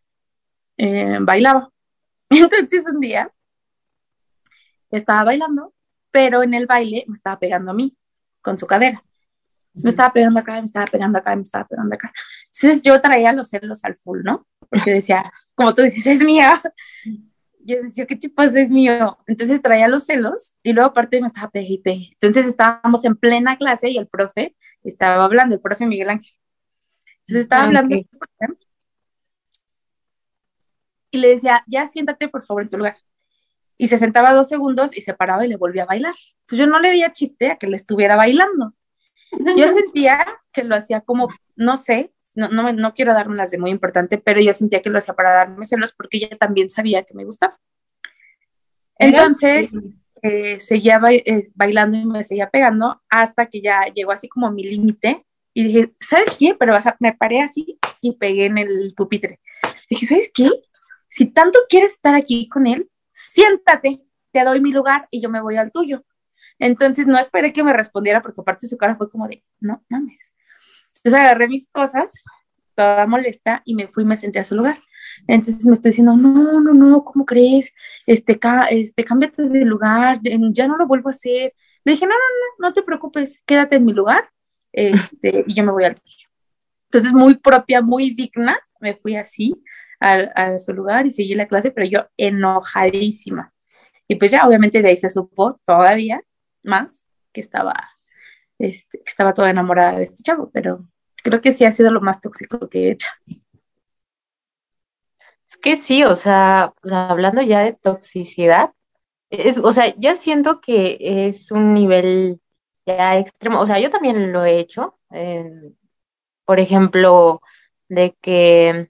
em, 0.77 1.25
bailaba. 1.25 1.71
Entonces 2.29 2.85
un 2.87 2.99
día 2.99 3.33
estaba 4.91 5.23
bailando, 5.23 5.73
pero 6.11 6.43
en 6.43 6.53
el 6.53 6.65
baile 6.65 7.05
me 7.07 7.15
estaba 7.15 7.39
pegando 7.39 7.71
a 7.71 7.73
mí 7.73 7.95
con 8.41 8.57
su 8.57 8.67
cadera. 8.67 9.03
me 9.83 9.89
estaba 9.89 10.11
pegando 10.13 10.39
acá, 10.39 10.53
me 10.53 10.65
estaba 10.65 10.85
pegando 10.87 11.17
acá, 11.17 11.35
me 11.35 11.41
estaba 11.43 11.67
pegando 11.67 11.95
acá. 11.95 12.11
Entonces 12.53 12.81
yo 12.81 12.99
traía 13.01 13.33
los 13.33 13.49
celos 13.49 13.83
al 13.83 13.97
full, 13.97 14.21
¿no? 14.23 14.47
Porque 14.69 14.91
decía, 14.91 15.31
como 15.55 15.73
tú 15.73 15.83
dices, 15.83 16.05
es 16.07 16.23
mía 16.23 16.61
yo 17.67 17.83
decía, 17.83 18.05
¿qué 18.07 18.15
tipo 18.15 18.41
es 18.41 18.71
mío? 18.71 19.17
Entonces 19.27 19.61
traía 19.61 19.89
los 19.89 20.05
celos 20.05 20.57
y 20.63 20.71
luego 20.71 20.89
aparte 20.89 21.19
me 21.19 21.27
estaba 21.27 21.49
pegue 21.49 21.73
y 21.73 21.77
pegue. 21.79 22.09
Entonces 22.13 22.47
estábamos 22.47 23.03
en 23.03 23.17
plena 23.17 23.57
clase 23.57 23.89
y 23.89 23.97
el 23.97 24.07
profe 24.07 24.55
estaba 24.85 25.25
hablando, 25.25 25.55
el 25.55 25.61
profe 25.61 25.85
Miguel 25.85 26.09
Ángel. 26.09 26.33
Entonces 27.19 27.43
estaba 27.43 27.63
ah, 27.63 27.65
hablando 27.65 27.97
y 31.11 31.17
le 31.17 31.27
decía, 31.27 31.61
ya 31.67 31.87
siéntate 31.87 32.29
por 32.29 32.43
favor 32.43 32.63
en 32.63 32.69
tu 32.69 32.77
lugar. 32.77 32.95
Y 33.77 33.87
se 33.89 33.97
sentaba 33.97 34.33
dos 34.33 34.49
segundos 34.49 34.95
y 34.95 35.01
se 35.01 35.13
paraba 35.13 35.45
y 35.45 35.49
le 35.49 35.57
volvía 35.57 35.83
a 35.83 35.87
bailar. 35.87 36.15
Entonces 36.41 36.59
yo 36.59 36.67
no 36.67 36.79
le 36.79 36.89
veía 36.89 37.11
chiste 37.11 37.51
a 37.51 37.57
que 37.57 37.67
le 37.67 37.77
estuviera 37.77 38.15
bailando. 38.15 38.73
Yo 39.31 39.71
sentía 39.73 40.25
que 40.51 40.63
lo 40.63 40.75
hacía 40.75 41.01
como, 41.01 41.29
no 41.55 41.77
sé, 41.77 42.13
no, 42.35 42.49
no, 42.49 42.71
no 42.73 42.93
quiero 42.93 43.13
darme 43.13 43.35
las 43.35 43.51
de 43.51 43.57
muy 43.57 43.71
importante, 43.71 44.17
pero 44.17 44.41
yo 44.41 44.53
sentía 44.53 44.81
que 44.81 44.89
lo 44.89 44.97
hacía 44.97 45.15
para 45.15 45.33
darme 45.33 45.65
celos 45.65 45.91
porque 45.91 46.17
ella 46.17 46.37
también 46.37 46.69
sabía 46.69 47.03
que 47.03 47.13
me 47.13 47.25
gustaba. 47.25 47.59
Entonces, 48.99 49.71
eh, 50.23 50.59
seguía 50.59 50.99
eh, 51.09 51.43
bailando 51.55 51.97
y 51.97 52.05
me 52.05 52.23
seguía 52.23 52.49
pegando 52.49 53.01
hasta 53.09 53.45
que 53.47 53.61
ya 53.61 53.85
llegó 53.93 54.11
así 54.11 54.27
como 54.27 54.51
mi 54.51 54.63
límite 54.63 55.25
y 55.53 55.63
dije, 55.63 55.93
¿sabes 55.99 56.35
qué? 56.37 56.55
Pero 56.59 56.77
me 56.99 57.13
paré 57.13 57.41
así 57.41 57.79
y 58.01 58.17
pegué 58.17 58.45
en 58.45 58.57
el 58.57 58.93
pupitre. 58.95 59.39
Dije, 59.89 60.05
¿sabes 60.05 60.31
qué? 60.33 60.49
Si 61.09 61.27
tanto 61.27 61.59
quieres 61.69 61.91
estar 61.91 62.15
aquí 62.15 62.47
con 62.47 62.67
él, 62.67 62.89
siéntate, 63.17 63.99
te 64.31 64.43
doy 64.43 64.61
mi 64.61 64.71
lugar 64.71 65.07
y 65.09 65.19
yo 65.19 65.29
me 65.29 65.41
voy 65.41 65.57
al 65.57 65.71
tuyo. 65.71 66.05
Entonces 66.59 67.07
no 67.07 67.17
esperé 67.17 67.51
que 67.51 67.63
me 67.63 67.73
respondiera 67.73 68.21
porque 68.21 68.41
aparte 68.41 68.67
su 68.67 68.77
cara 68.77 68.95
fue 68.95 69.09
como 69.09 69.27
de, 69.27 69.43
no 69.59 69.83
mames. 69.89 70.19
Entonces 70.97 71.19
agarré 71.19 71.47
mis 71.47 71.67
cosas, 71.69 72.23
toda 72.75 73.07
molesta, 73.07 73.63
y 73.65 73.73
me 73.73 73.87
fui 73.87 74.05
me 74.05 74.15
senté 74.15 74.39
a 74.39 74.43
su 74.43 74.53
lugar. 74.53 74.79
Entonces 75.27 75.65
me 75.65 75.73
estoy 75.73 75.89
diciendo, 75.89 76.15
no, 76.15 76.61
no, 76.61 76.73
no, 76.73 77.03
¿cómo 77.03 77.25
crees? 77.25 77.73
Este, 78.05 78.39
este, 78.69 79.03
cámbiate 79.03 79.49
de 79.49 79.65
lugar, 79.65 80.19
ya 80.51 80.67
no 80.67 80.77
lo 80.77 80.85
vuelvo 80.85 81.09
a 81.09 81.11
hacer. 81.11 81.53
Le 81.83 81.93
dije, 81.93 82.05
no, 82.05 82.13
no, 82.13 82.17
no, 82.59 82.67
no 82.67 82.73
te 82.73 82.83
preocupes, 82.83 83.41
quédate 83.45 83.77
en 83.77 83.85
mi 83.85 83.93
lugar, 83.93 84.29
este, 84.73 85.43
y 85.47 85.53
yo 85.55 85.63
me 85.63 85.71
voy 85.71 85.85
al 85.85 85.95
tuyo. 85.95 86.27
Entonces, 86.89 87.13
muy 87.13 87.35
propia, 87.35 87.81
muy 87.81 88.11
digna, 88.11 88.59
me 88.79 88.95
fui 88.95 89.15
así 89.15 89.55
a, 89.99 90.57
su 90.57 90.73
lugar 90.73 91.05
y 91.07 91.11
seguí 91.11 91.35
la 91.35 91.47
clase, 91.47 91.71
pero 91.71 91.87
yo 91.87 92.07
enojadísima. 92.17 93.53
Y 94.07 94.15
pues 94.15 94.31
ya, 94.31 94.47
obviamente, 94.47 94.81
de 94.81 94.89
ahí 94.89 94.97
se 94.97 95.09
supo 95.09 95.59
todavía 95.65 96.21
más 96.63 97.07
que 97.33 97.41
estaba, 97.41 97.73
este, 98.59 98.99
que 98.99 99.09
estaba 99.09 99.33
toda 99.33 99.49
enamorada 99.49 99.97
de 99.97 100.03
este 100.05 100.23
chavo, 100.23 100.49
pero 100.53 100.87
creo 101.23 101.41
que 101.41 101.51
sí 101.51 101.65
ha 101.65 101.71
sido 101.71 101.91
lo 101.91 102.01
más 102.01 102.21
tóxico 102.21 102.69
que 102.69 102.87
he 102.87 102.91
hecho. 102.91 103.07
Es 105.49 105.57
que 105.57 105.75
sí, 105.75 106.03
o 106.03 106.15
sea, 106.15 106.73
hablando 106.91 107.41
ya 107.41 107.61
de 107.61 107.73
toxicidad, 107.73 108.73
es, 109.29 109.57
o 109.59 109.71
sea, 109.71 109.93
ya 109.97 110.15
siento 110.15 110.61
que 110.61 110.97
es 111.27 111.51
un 111.51 111.73
nivel 111.73 112.41
ya 112.85 113.17
extremo, 113.17 113.59
o 113.59 113.65
sea, 113.65 113.79
yo 113.79 113.89
también 113.89 114.31
lo 114.31 114.45
he 114.45 114.59
hecho, 114.59 114.97
por 116.45 116.59
ejemplo, 116.59 117.41
de 117.89 118.15
que 118.21 118.89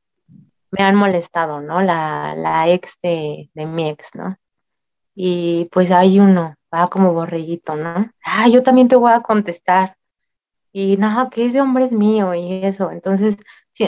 me 0.72 0.84
han 0.84 0.96
molestado, 0.96 1.62
¿no? 1.62 1.82
La, 1.82 2.36
la 2.36 2.70
ex 2.70 2.98
de, 3.02 3.50
de 3.54 3.66
mi 3.66 3.90
ex, 3.90 4.16
¿no? 4.16 4.38
Y 5.16 5.66
pues 5.72 5.92
hay 5.92 6.20
uno, 6.20 6.56
va 6.74 6.88
como 6.90 7.14
borreguito, 7.14 7.76
¿no? 7.76 8.12
Ah, 8.24 8.48
yo 8.50 8.64
también 8.64 8.88
te 8.88 8.96
voy 8.96 9.12
a 9.12 9.22
contestar 9.22 9.98
y 10.72 10.98
no, 10.98 11.30
que 11.32 11.46
ese 11.46 11.60
hombre 11.62 11.86
es 11.86 11.92
mío 11.92 12.34
y 12.36 12.64
eso. 12.64 12.92
Entonces, 12.92 13.38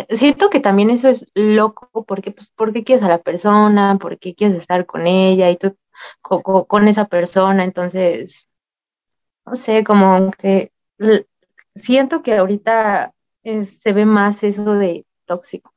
siento 0.09 0.49
que 0.49 0.59
también 0.59 0.89
eso 0.89 1.09
es 1.09 1.25
loco 1.35 2.03
porque, 2.05 2.31
pues, 2.31 2.51
porque 2.55 2.83
quieres 2.83 3.03
a 3.03 3.09
la 3.09 3.21
persona, 3.21 3.97
porque 4.01 4.33
quieres 4.35 4.55
estar 4.55 4.85
con 4.87 5.05
ella 5.07 5.49
y 5.51 5.57
tú 5.57 5.77
con, 6.21 6.87
esa 6.87 7.05
persona. 7.05 7.63
Entonces, 7.63 8.49
no 9.45 9.55
sé, 9.55 9.83
como 9.83 10.31
que 10.31 10.71
siento 11.75 12.23
que 12.23 12.37
ahorita 12.37 13.13
se 13.43 13.93
ve 13.93 14.05
más 14.05 14.43
eso 14.43 14.73
de 14.73 15.05
tóxico. 15.25 15.71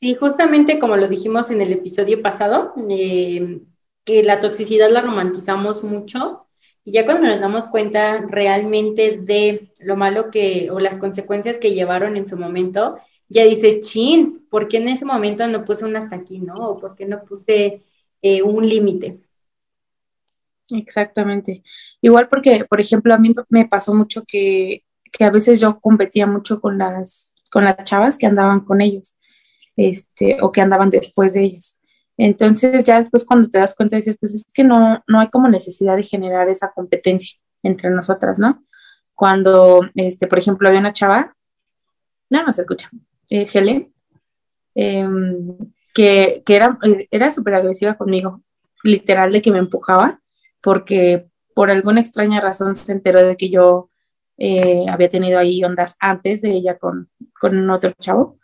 Sí, 0.00 0.14
justamente 0.14 0.78
como 0.78 0.96
lo 0.96 1.08
dijimos 1.08 1.50
en 1.50 1.60
el 1.60 1.72
episodio 1.72 2.22
pasado, 2.22 2.72
eh, 2.88 3.60
que 4.04 4.22
la 4.24 4.40
toxicidad 4.40 4.90
la 4.90 5.02
romantizamos 5.02 5.84
mucho 5.84 6.46
y 6.84 6.92
ya 6.92 7.04
cuando 7.04 7.28
nos 7.28 7.40
damos 7.40 7.68
cuenta 7.68 8.24
realmente 8.26 9.18
de 9.18 9.70
lo 9.80 9.96
malo 9.96 10.30
que, 10.30 10.70
o 10.70 10.80
las 10.80 10.98
consecuencias 10.98 11.58
que 11.58 11.74
llevaron 11.74 12.16
en 12.16 12.26
su 12.26 12.38
momento, 12.38 12.98
ya 13.28 13.44
dices, 13.44 13.82
chin, 13.82 14.46
¿por 14.50 14.68
qué 14.68 14.78
en 14.78 14.88
ese 14.88 15.04
momento 15.04 15.46
no 15.46 15.64
puse 15.66 15.84
un 15.84 15.94
hasta 15.96 16.16
aquí, 16.16 16.40
no? 16.40 16.54
¿O 16.56 16.78
por 16.78 16.96
qué 16.96 17.04
no 17.04 17.22
puse 17.24 17.82
eh, 18.22 18.42
un 18.42 18.66
límite? 18.66 19.20
Exactamente. 20.70 21.62
Igual 22.00 22.28
porque, 22.28 22.64
por 22.68 22.80
ejemplo, 22.80 23.12
a 23.14 23.18
mí 23.18 23.32
me 23.48 23.66
pasó 23.66 23.92
mucho 23.94 24.24
que, 24.26 24.84
que 25.12 25.24
a 25.24 25.30
veces 25.30 25.60
yo 25.60 25.80
competía 25.80 26.26
mucho 26.26 26.60
con 26.60 26.78
las, 26.78 27.34
con 27.50 27.64
las 27.64 27.76
chavas 27.84 28.16
que 28.16 28.26
andaban 28.26 28.60
con 28.60 28.80
ellos, 28.80 29.16
este, 29.80 30.36
o 30.42 30.52
que 30.52 30.60
andaban 30.60 30.90
después 30.90 31.32
de 31.32 31.44
ellos. 31.44 31.80
Entonces 32.18 32.84
ya 32.84 32.98
después 32.98 33.24
cuando 33.24 33.48
te 33.48 33.58
das 33.58 33.74
cuenta 33.74 33.96
dices, 33.96 34.16
pues 34.20 34.34
es 34.34 34.44
que 34.52 34.62
no, 34.62 35.02
no 35.06 35.20
hay 35.20 35.28
como 35.30 35.48
necesidad 35.48 35.96
de 35.96 36.02
generar 36.02 36.50
esa 36.50 36.70
competencia 36.72 37.38
entre 37.62 37.88
nosotras, 37.88 38.38
¿no? 38.38 38.62
Cuando, 39.14 39.88
este, 39.94 40.26
por 40.26 40.38
ejemplo, 40.38 40.68
había 40.68 40.80
una 40.80 40.92
chava, 40.92 41.34
no, 42.28 42.42
no 42.42 42.52
se 42.52 42.60
escucha, 42.60 42.90
eh, 43.30 43.46
Helen, 43.52 43.90
em, 44.74 45.56
que, 45.94 46.42
que, 46.44 46.56
era, 46.56 46.78
era 47.10 47.30
súper 47.30 47.54
agresiva 47.54 47.96
conmigo, 47.96 48.42
literal 48.84 49.32
de 49.32 49.40
que 49.40 49.50
me 49.50 49.58
empujaba, 49.58 50.20
porque 50.60 51.26
por 51.54 51.70
alguna 51.70 52.00
extraña 52.00 52.40
razón 52.40 52.76
se 52.76 52.92
enteró 52.92 53.22
de 53.22 53.36
que 53.36 53.48
yo 53.48 53.90
eh, 54.36 54.84
había 54.90 55.08
tenido 55.08 55.38
ahí 55.38 55.64
ondas 55.64 55.96
antes 56.00 56.42
de 56.42 56.50
ella 56.50 56.76
con, 56.76 57.08
con 57.38 57.68
otro 57.70 57.92
chavo. 57.98 58.39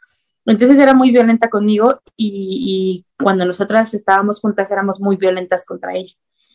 Entonces 0.47 0.79
era 0.79 0.95
muy 0.95 1.11
violenta 1.11 1.51
conmigo 1.51 2.01
y, 2.17 3.05
y, 3.19 3.23
cuando 3.23 3.45
nosotras 3.45 3.93
estábamos 3.95 4.41
juntas 4.41 4.71
éramos 4.71 5.01
muy 5.01 5.17
violentas 5.17 5.65
contra 5.65 5.95
ella, 5.95 6.13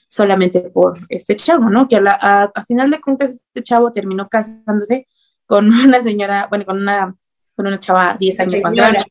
solamente 0.08 0.62
por 0.62 0.98
este 1.10 1.36
chavo, 1.36 1.70
¿no? 1.70 1.88
Que 1.88 1.98
a, 1.98 2.02
la, 2.02 2.18
a, 2.20 2.44
a, 2.54 2.64
final 2.64 2.90
de 2.90 3.02
cuentas 3.02 3.32
este 3.32 3.64
chavo 3.64 3.92
terminó 3.92 4.30
casándose 4.30 5.08
con 5.46 5.68
una 5.86 6.02
señora, 6.02 6.48
bueno, 6.50 6.66
con 6.66 6.78
una, 6.82 7.16
con 7.56 7.68
una 7.68 7.80
chava 7.80 8.16
10 8.18 8.40
años 8.40 8.62
más 8.64 8.76
grande. 8.76 9.04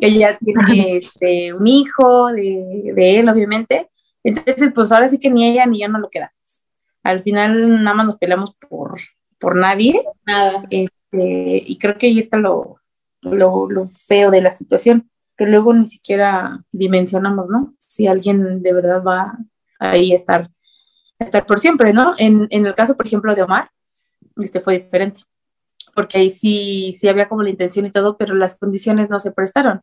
Ella 0.00 0.36
tiene 0.38 0.96
este, 0.96 1.54
un 1.54 1.66
hijo 1.66 2.26
de, 2.32 2.92
de, 2.94 3.20
él, 3.20 3.28
obviamente. 3.28 3.88
Entonces, 4.24 4.72
pues 4.74 4.90
ahora 4.92 5.08
sí 5.08 5.18
que 5.18 5.30
ni 5.30 5.46
ella 5.46 5.66
ni 5.66 5.80
yo 5.80 5.88
no 5.88 6.00
lo 6.00 6.10
quedamos. 6.10 6.64
Al 7.04 7.20
final 7.20 7.82
nada 7.82 7.94
más 7.94 8.06
nos 8.06 8.16
peleamos 8.18 8.54
por, 8.68 8.98
por 9.38 9.54
nadie. 9.54 10.02
Nada. 10.26 10.64
Este, 10.68 11.62
y 11.64 11.78
creo 11.78 11.96
que 11.96 12.08
ahí 12.08 12.18
está 12.18 12.36
lo, 12.36 12.80
lo, 13.32 13.68
lo, 13.68 13.84
feo 13.84 14.30
de 14.30 14.40
la 14.40 14.50
situación, 14.50 15.10
que 15.36 15.46
luego 15.46 15.74
ni 15.74 15.86
siquiera 15.86 16.64
dimensionamos, 16.72 17.48
¿no? 17.48 17.74
Si 17.78 18.06
alguien 18.06 18.62
de 18.62 18.72
verdad 18.72 19.02
va 19.02 19.38
ahí 19.78 20.12
a 20.12 20.16
estar, 20.16 20.50
a 21.18 21.24
estar 21.24 21.46
por 21.46 21.60
siempre, 21.60 21.92
¿no? 21.92 22.14
En, 22.18 22.46
en 22.50 22.66
el 22.66 22.74
caso, 22.74 22.96
por 22.96 23.06
ejemplo, 23.06 23.34
de 23.34 23.42
Omar, 23.42 23.70
este 24.36 24.60
fue 24.60 24.78
diferente 24.78 25.22
porque 25.96 26.18
ahí 26.18 26.30
sí, 26.30 26.94
sí 26.96 27.08
había 27.08 27.26
como 27.26 27.42
la 27.42 27.50
intención 27.50 27.86
y 27.86 27.90
todo, 27.90 28.16
pero 28.18 28.34
las 28.34 28.58
condiciones 28.58 29.08
no 29.08 29.18
se 29.18 29.32
prestaron. 29.32 29.80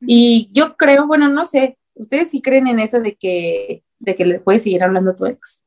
Y 0.00 0.48
yo 0.52 0.76
creo, 0.76 1.08
bueno, 1.08 1.28
no 1.28 1.44
sé, 1.44 1.76
¿ustedes 1.94 2.30
sí 2.30 2.40
creen 2.40 2.68
en 2.68 2.78
eso 2.78 3.00
de 3.00 3.16
que, 3.16 3.82
de 3.98 4.14
que 4.14 4.24
le 4.24 4.40
puedes 4.40 4.62
seguir 4.62 4.84
hablando 4.84 5.10
a 5.10 5.16
tu 5.16 5.26
ex? 5.26 5.64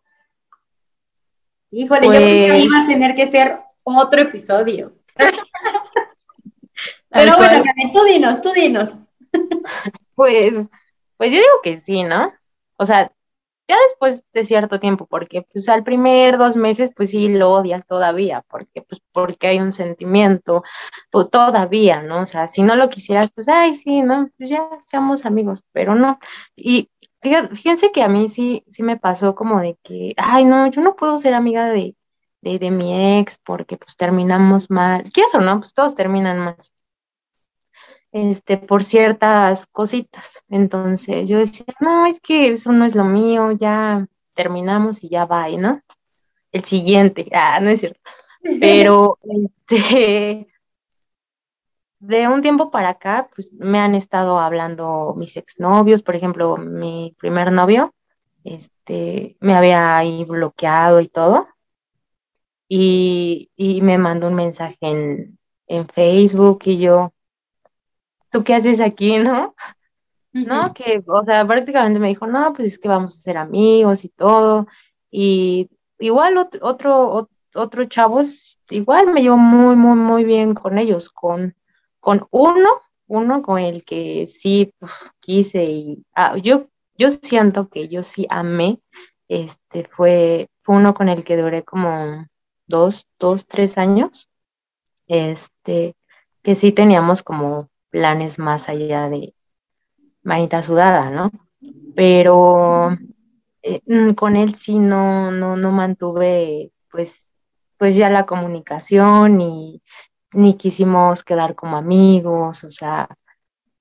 Híjole, 1.72 2.08
pues... 2.08 2.20
yo 2.20 2.26
creo 2.26 2.54
que 2.54 2.60
iba 2.60 2.82
a 2.82 2.88
tener 2.88 3.14
que 3.14 3.28
ser 3.28 3.60
otro 3.84 4.22
episodio. 4.22 4.94
pero 7.10 7.38
bueno, 7.38 7.64
Karen, 7.64 7.92
tú 7.92 8.04
dinos, 8.04 8.42
tú 8.42 8.52
dinos. 8.52 8.98
pues, 10.16 10.54
pues 11.18 11.32
yo 11.32 11.38
digo 11.38 11.62
que 11.64 11.78
sí, 11.78 12.04
¿no? 12.04 12.34
O 12.78 12.86
sea, 12.86 13.12
ya 13.70 13.78
después 13.84 14.26
de 14.34 14.46
cierto 14.46 14.80
tiempo, 14.80 15.06
porque 15.06 15.44
pues 15.44 15.70
al 15.70 15.84
primer 15.84 16.38
dos 16.40 16.56
meses 16.56 16.92
pues 16.96 17.12
sí 17.12 17.28
lo 17.28 17.52
odias 17.52 17.86
todavía, 17.86 18.44
porque 18.50 18.82
pues 18.82 19.02
porque 19.12 19.48
hay 19.48 19.60
un 19.60 19.72
sentimiento, 19.72 20.64
pues 21.12 21.30
todavía, 21.30 22.02
¿no? 22.02 22.22
O 22.22 22.26
sea, 22.26 22.48
si 22.48 22.64
no 22.64 22.76
lo 22.76 22.90
quisieras, 22.90 23.30
pues 23.32 23.48
ay, 23.48 23.76
sí, 23.76 24.02
¿no? 24.02 24.30
Pues 24.38 24.50
ya 24.50 24.68
seamos 24.88 25.26
amigos, 25.26 25.64
pero 25.72 25.94
no. 25.96 26.20
Y 26.56 26.90
fíjense 27.22 27.92
que 27.92 28.02
a 28.04 28.08
mí 28.08 28.28
sí, 28.28 28.64
sí 28.68 28.82
me 28.84 28.98
pasó 28.98 29.36
como 29.36 29.62
de 29.62 29.78
que, 29.84 30.14
ay, 30.18 30.46
no, 30.46 30.68
yo 30.68 30.82
no 30.82 30.96
puedo 30.96 31.18
ser 31.20 31.36
amiga 31.36 31.70
de, 31.70 31.96
de, 32.42 32.60
de 32.60 32.72
mi 32.72 33.20
ex 33.20 33.38
porque 33.40 33.78
pues 33.78 33.96
terminamos 33.98 34.72
mal. 34.72 35.04
¿Qué 35.14 35.22
eso, 35.22 35.40
no? 35.42 35.60
Pues 35.60 35.74
todos 35.74 35.96
terminan 35.96 36.40
mal 36.40 36.58
este, 38.12 38.58
por 38.58 38.84
ciertas 38.84 39.68
cositas. 39.68 40.44
Entonces 40.50 41.30
yo 41.30 41.40
decía, 41.40 41.66
no, 41.80 42.06
es 42.06 42.20
que 42.20 42.52
eso 42.54 42.72
no 42.72 42.86
es 42.86 42.96
lo 42.96 43.06
mío, 43.06 43.52
ya 43.52 44.08
terminamos 44.34 45.04
y 45.04 45.10
ya 45.10 45.26
va, 45.26 45.50
¿no? 45.50 45.82
El 46.52 46.64
siguiente, 46.66 47.26
ah, 47.34 47.60
no 47.60 47.70
es 47.70 47.80
cierto. 47.82 48.00
Pero 48.60 49.20
este, 49.68 50.48
de 52.00 52.28
un 52.28 52.42
tiempo 52.42 52.72
para 52.72 52.90
acá, 52.90 53.30
pues 53.36 53.52
me 53.54 53.80
han 53.80 53.96
estado 53.96 54.40
hablando 54.40 55.14
mis 55.18 55.36
exnovios, 55.38 56.02
por 56.02 56.16
ejemplo, 56.16 56.58
mi 56.58 57.16
primer 57.20 57.52
novio, 57.52 57.94
este, 58.44 59.38
me 59.42 59.54
había 59.54 59.98
ahí 59.98 60.24
bloqueado 60.26 61.02
y 61.02 61.08
todo. 61.08 61.48
Y, 62.68 63.52
y 63.56 63.82
me 63.82 63.98
mandó 63.98 64.28
un 64.28 64.36
mensaje 64.36 64.78
en, 64.82 65.40
en 65.68 65.88
Facebook 65.88 66.62
y 66.66 66.78
yo, 66.78 67.14
¿tú 68.30 68.44
qué 68.44 68.56
haces 68.56 68.82
aquí, 68.82 69.18
no? 69.18 69.56
No, 70.32 70.74
que, 70.74 71.04
o 71.08 71.26
sea, 71.26 71.46
prácticamente 71.46 72.00
me 72.00 72.10
dijo, 72.10 72.28
no, 72.28 72.54
pues 72.54 72.74
es 72.74 72.80
que 72.80 72.88
vamos 72.88 73.18
a 73.18 73.22
ser 73.22 73.38
amigos 73.38 74.06
y 74.06 74.10
todo. 74.10 74.68
Y 75.10 75.70
igual 75.98 76.38
otro, 76.38 76.60
otro, 76.64 77.30
otro 77.56 77.86
chavos, 77.86 78.60
igual 78.70 79.08
me 79.08 79.22
llevo 79.22 79.38
muy, 79.38 79.76
muy, 79.76 79.96
muy 79.96 80.24
bien 80.24 80.54
con 80.54 80.78
ellos, 80.78 81.10
con, 81.10 81.56
con 82.00 82.28
uno, 82.32 82.70
uno 83.08 83.42
con 83.42 83.60
el 83.60 83.84
que 83.84 84.28
sí 84.28 84.72
uf, 84.80 84.92
quise 85.20 85.64
y 85.64 86.06
ah, 86.16 86.38
yo, 86.38 86.68
yo 86.96 87.10
siento 87.10 87.70
que 87.70 87.88
yo 87.88 88.04
sí 88.04 88.28
amé, 88.30 88.80
este 89.28 89.86
fue, 89.86 90.50
fue 90.62 90.76
uno 90.76 90.94
con 90.94 91.10
el 91.10 91.24
que 91.24 91.38
duré 91.38 91.64
como 91.64 92.28
dos, 92.68 93.08
dos, 93.20 93.48
tres 93.48 93.78
años, 93.78 94.30
este, 95.08 95.96
que 96.44 96.56
sí 96.56 96.72
teníamos 96.72 97.24
como 97.24 97.69
planes 97.90 98.40
más 98.40 98.70
allá 98.70 99.10
de 99.10 99.34
manita 100.24 100.62
sudada, 100.62 101.10
¿no? 101.10 101.32
Pero 101.96 102.98
eh, 103.62 103.82
mm, 103.86 104.14
con 104.14 104.36
él 104.36 104.56
sí 104.56 104.80
no, 104.80 105.32
no, 105.32 105.58
no 105.58 105.72
mantuve 105.72 106.72
pues, 106.92 107.32
pues 107.78 107.96
ya 107.96 108.10
la 108.10 108.26
comunicación 108.26 109.42
y 109.42 109.82
ni 110.34 110.56
quisimos 110.56 111.24
quedar 111.24 111.56
como 111.56 111.78
amigos, 111.78 112.64
o 112.64 112.70
sea, 112.70 113.10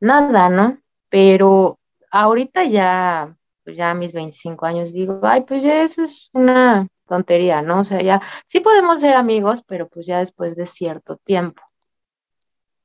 nada, 0.00 0.48
¿no? 0.48 0.78
Pero 1.08 1.78
ahorita 2.10 2.64
ya, 2.64 3.36
pues 3.64 3.76
ya 3.76 3.90
a 3.90 3.94
mis 3.94 4.12
25 4.12 4.66
años 4.66 4.92
digo, 4.92 5.20
ay, 5.22 5.42
pues 5.42 5.62
ya 5.62 5.82
eso 5.82 6.02
es 6.02 6.30
una 6.32 6.88
tontería, 7.06 7.62
¿no? 7.62 7.80
O 7.80 7.84
sea, 7.84 8.02
ya 8.02 8.20
sí 8.46 8.60
podemos 8.60 9.00
ser 9.00 9.14
amigos, 9.14 9.62
pero 9.66 9.88
pues 9.88 10.06
ya 10.06 10.18
después 10.18 10.56
de 10.56 10.66
cierto 10.66 11.16
tiempo 11.16 11.62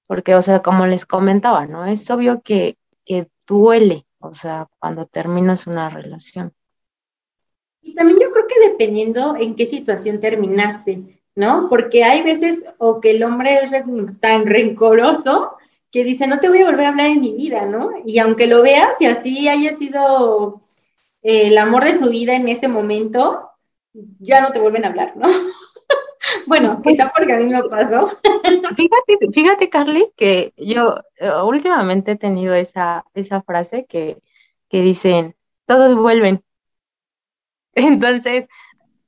porque, 0.08 0.36
o 0.36 0.42
sea, 0.42 0.62
como 0.62 0.86
les 0.86 1.06
comentaba, 1.06 1.66
¿no? 1.66 1.86
Es 1.86 2.10
obvio 2.10 2.42
que, 2.42 2.78
que 3.06 3.28
duele, 3.48 4.06
o 4.20 4.34
sea, 4.34 4.70
cuando 4.80 5.06
terminas 5.06 5.68
una 5.68 5.90
relación. 5.90 6.54
Y 7.82 7.94
también 7.94 8.20
yo 8.20 8.32
creo 8.32 8.48
que 8.48 8.70
dependiendo 8.70 9.36
en 9.36 9.56
qué 9.56 9.66
situación 9.66 10.20
terminaste, 10.20 11.20
¿no? 11.36 11.68
Porque 11.70 12.04
hay 12.04 12.22
veces 12.22 12.66
o 12.78 13.02
que 13.02 13.12
el 13.12 13.24
hombre 13.24 13.56
es 13.56 14.20
tan 14.20 14.46
rencoroso 14.46 15.58
que 15.92 16.04
dice, 16.04 16.28
no 16.28 16.40
te 16.40 16.50
voy 16.50 16.62
a 16.62 16.66
volver 16.66 16.86
a 16.86 16.90
hablar 16.90 17.08
en 17.08 17.22
mi 17.22 17.34
vida, 17.34 17.66
¿no? 17.66 17.92
Y 18.06 18.18
aunque 18.20 18.48
lo 18.48 18.62
veas 18.62 19.00
y 19.00 19.06
así 19.06 19.48
haya 19.48 19.76
sido 19.76 20.62
eh, 21.22 21.48
el 21.48 21.58
amor 21.58 21.84
de 21.84 21.98
su 21.98 22.10
vida 22.10 22.36
en 22.36 22.48
ese 22.48 22.68
momento, 22.68 23.52
ya 24.20 24.42
no 24.42 24.52
te 24.52 24.60
vuelven 24.60 24.86
a 24.86 24.88
hablar, 24.88 25.16
¿no? 25.16 25.28
Bueno, 26.48 26.82
quizá 26.82 27.12
porque 27.16 27.34
a 27.34 27.38
mí 27.38 27.46
me 27.46 27.64
pasó. 27.64 28.08
Fíjate, 28.78 29.32
fíjate, 29.34 29.70
Carly, 29.70 30.12
que 30.16 30.54
yo 30.58 30.98
eh, 31.18 31.32
últimamente 31.44 32.12
he 32.12 32.18
tenido 32.18 32.54
esa, 32.54 33.06
esa 33.14 33.42
frase 33.42 33.86
que, 33.86 34.18
que 34.70 34.82
dicen, 34.82 35.36
todos 35.66 35.96
vuelven. 35.96 36.44
Entonces, 37.76 38.48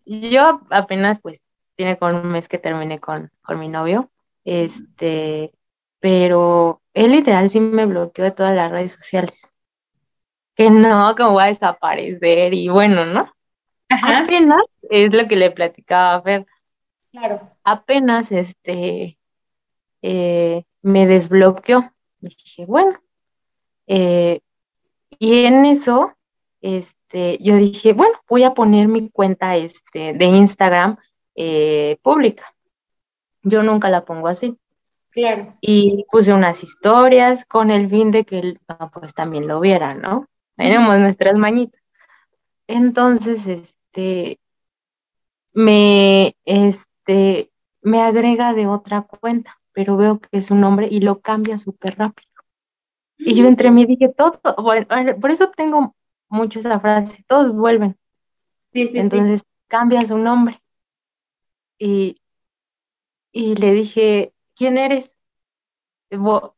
yo 0.06 0.62
apenas, 0.70 1.20
pues, 1.20 1.44
tiene 1.76 1.98
con 1.98 2.16
un 2.16 2.32
mes 2.32 2.48
que 2.48 2.58
terminé 2.58 3.00
con, 3.00 3.32
con 3.44 3.60
mi 3.60 3.68
novio, 3.68 4.10
este, 4.46 5.52
pero 6.00 6.82
él 6.94 7.12
literal 7.12 7.50
sí 7.50 7.60
me 7.60 7.86
bloqueó 7.86 8.24
de 8.24 8.32
todas 8.32 8.56
las 8.56 8.72
redes 8.72 8.94
sociales. 8.94 9.54
Que 10.56 10.70
no, 10.70 11.16
como 11.18 11.34
va 11.34 11.46
a 11.46 11.48
desaparecer 11.48 12.54
y 12.54 12.70
bueno, 12.70 13.06
¿no? 13.06 13.30
Ajá. 13.90 14.20
Apenas 14.20 14.64
es 14.90 15.14
lo 15.14 15.28
que 15.28 15.36
le 15.36 15.52
platicaba 15.52 16.16
a 16.16 16.22
Fer 16.22 16.46
Claro. 17.16 17.50
Apenas 17.64 18.32
este 18.34 19.18
eh, 20.02 20.64
me 20.82 21.08
desbloqueó. 21.08 21.94
Dije, 22.20 22.66
bueno. 22.66 23.00
Eh, 23.88 24.42
y 25.18 25.46
en 25.46 25.66
eso, 25.66 26.14
este, 26.60 27.38
yo 27.42 27.56
dije, 27.56 27.94
bueno, 27.94 28.20
voy 28.28 28.44
a 28.44 28.54
poner 28.54 28.90
mi 28.90 29.10
cuenta 29.10 29.56
este, 29.56 30.12
de 30.14 30.26
Instagram 30.26 30.98
eh, 31.36 31.98
pública. 32.02 32.54
Yo 33.44 33.64
nunca 33.64 33.90
la 33.90 34.04
pongo 34.04 34.28
así. 34.28 34.58
Claro. 35.12 35.56
Y 35.62 36.06
puse 36.12 36.34
unas 36.34 36.64
historias 36.64 37.46
con 37.46 37.72
el 37.72 37.90
fin 37.90 38.12
de 38.12 38.26
que 38.26 38.40
él 38.40 38.60
ah, 38.68 38.92
pues 38.92 39.14
también 39.14 39.48
lo 39.48 39.62
viera, 39.62 39.94
¿no? 39.94 40.28
Tenemos 40.58 41.00
nuestras 41.00 41.36
mañitas. 41.36 41.82
Entonces, 42.68 43.48
este, 43.48 44.38
me, 45.54 46.36
este, 47.06 47.52
me 47.82 48.02
agrega 48.02 48.54
de 48.54 48.68
otra 48.68 49.04
cuenta. 49.04 49.60
pero 49.74 49.98
veo 49.98 50.20
que 50.20 50.30
es 50.38 50.52
un 50.52 50.64
hombre 50.64 50.88
y 50.90 51.02
lo 51.02 51.22
cambia 51.22 51.58
súper 51.58 51.98
rápido. 51.98 52.30
Y 53.18 53.36
yo 53.36 53.48
entre 53.48 53.72
mí 53.72 53.86
dije, 53.86 54.10
todo, 54.18 54.40
bueno, 54.64 54.88
por 55.20 55.32
eso 55.32 55.50
tengo 55.52 55.96
mucho 56.30 56.60
esa 56.60 56.80
frase, 56.80 57.24
todos 57.28 57.54
vuelven. 57.54 57.98
Entonces 58.94 59.44
cambia 59.68 60.06
su 60.06 60.18
nombre. 60.18 60.62
Y, 61.80 62.18
y 63.32 63.56
le 63.56 63.72
dije, 63.74 64.34
¿quién 64.56 64.78
eres? 64.78 65.16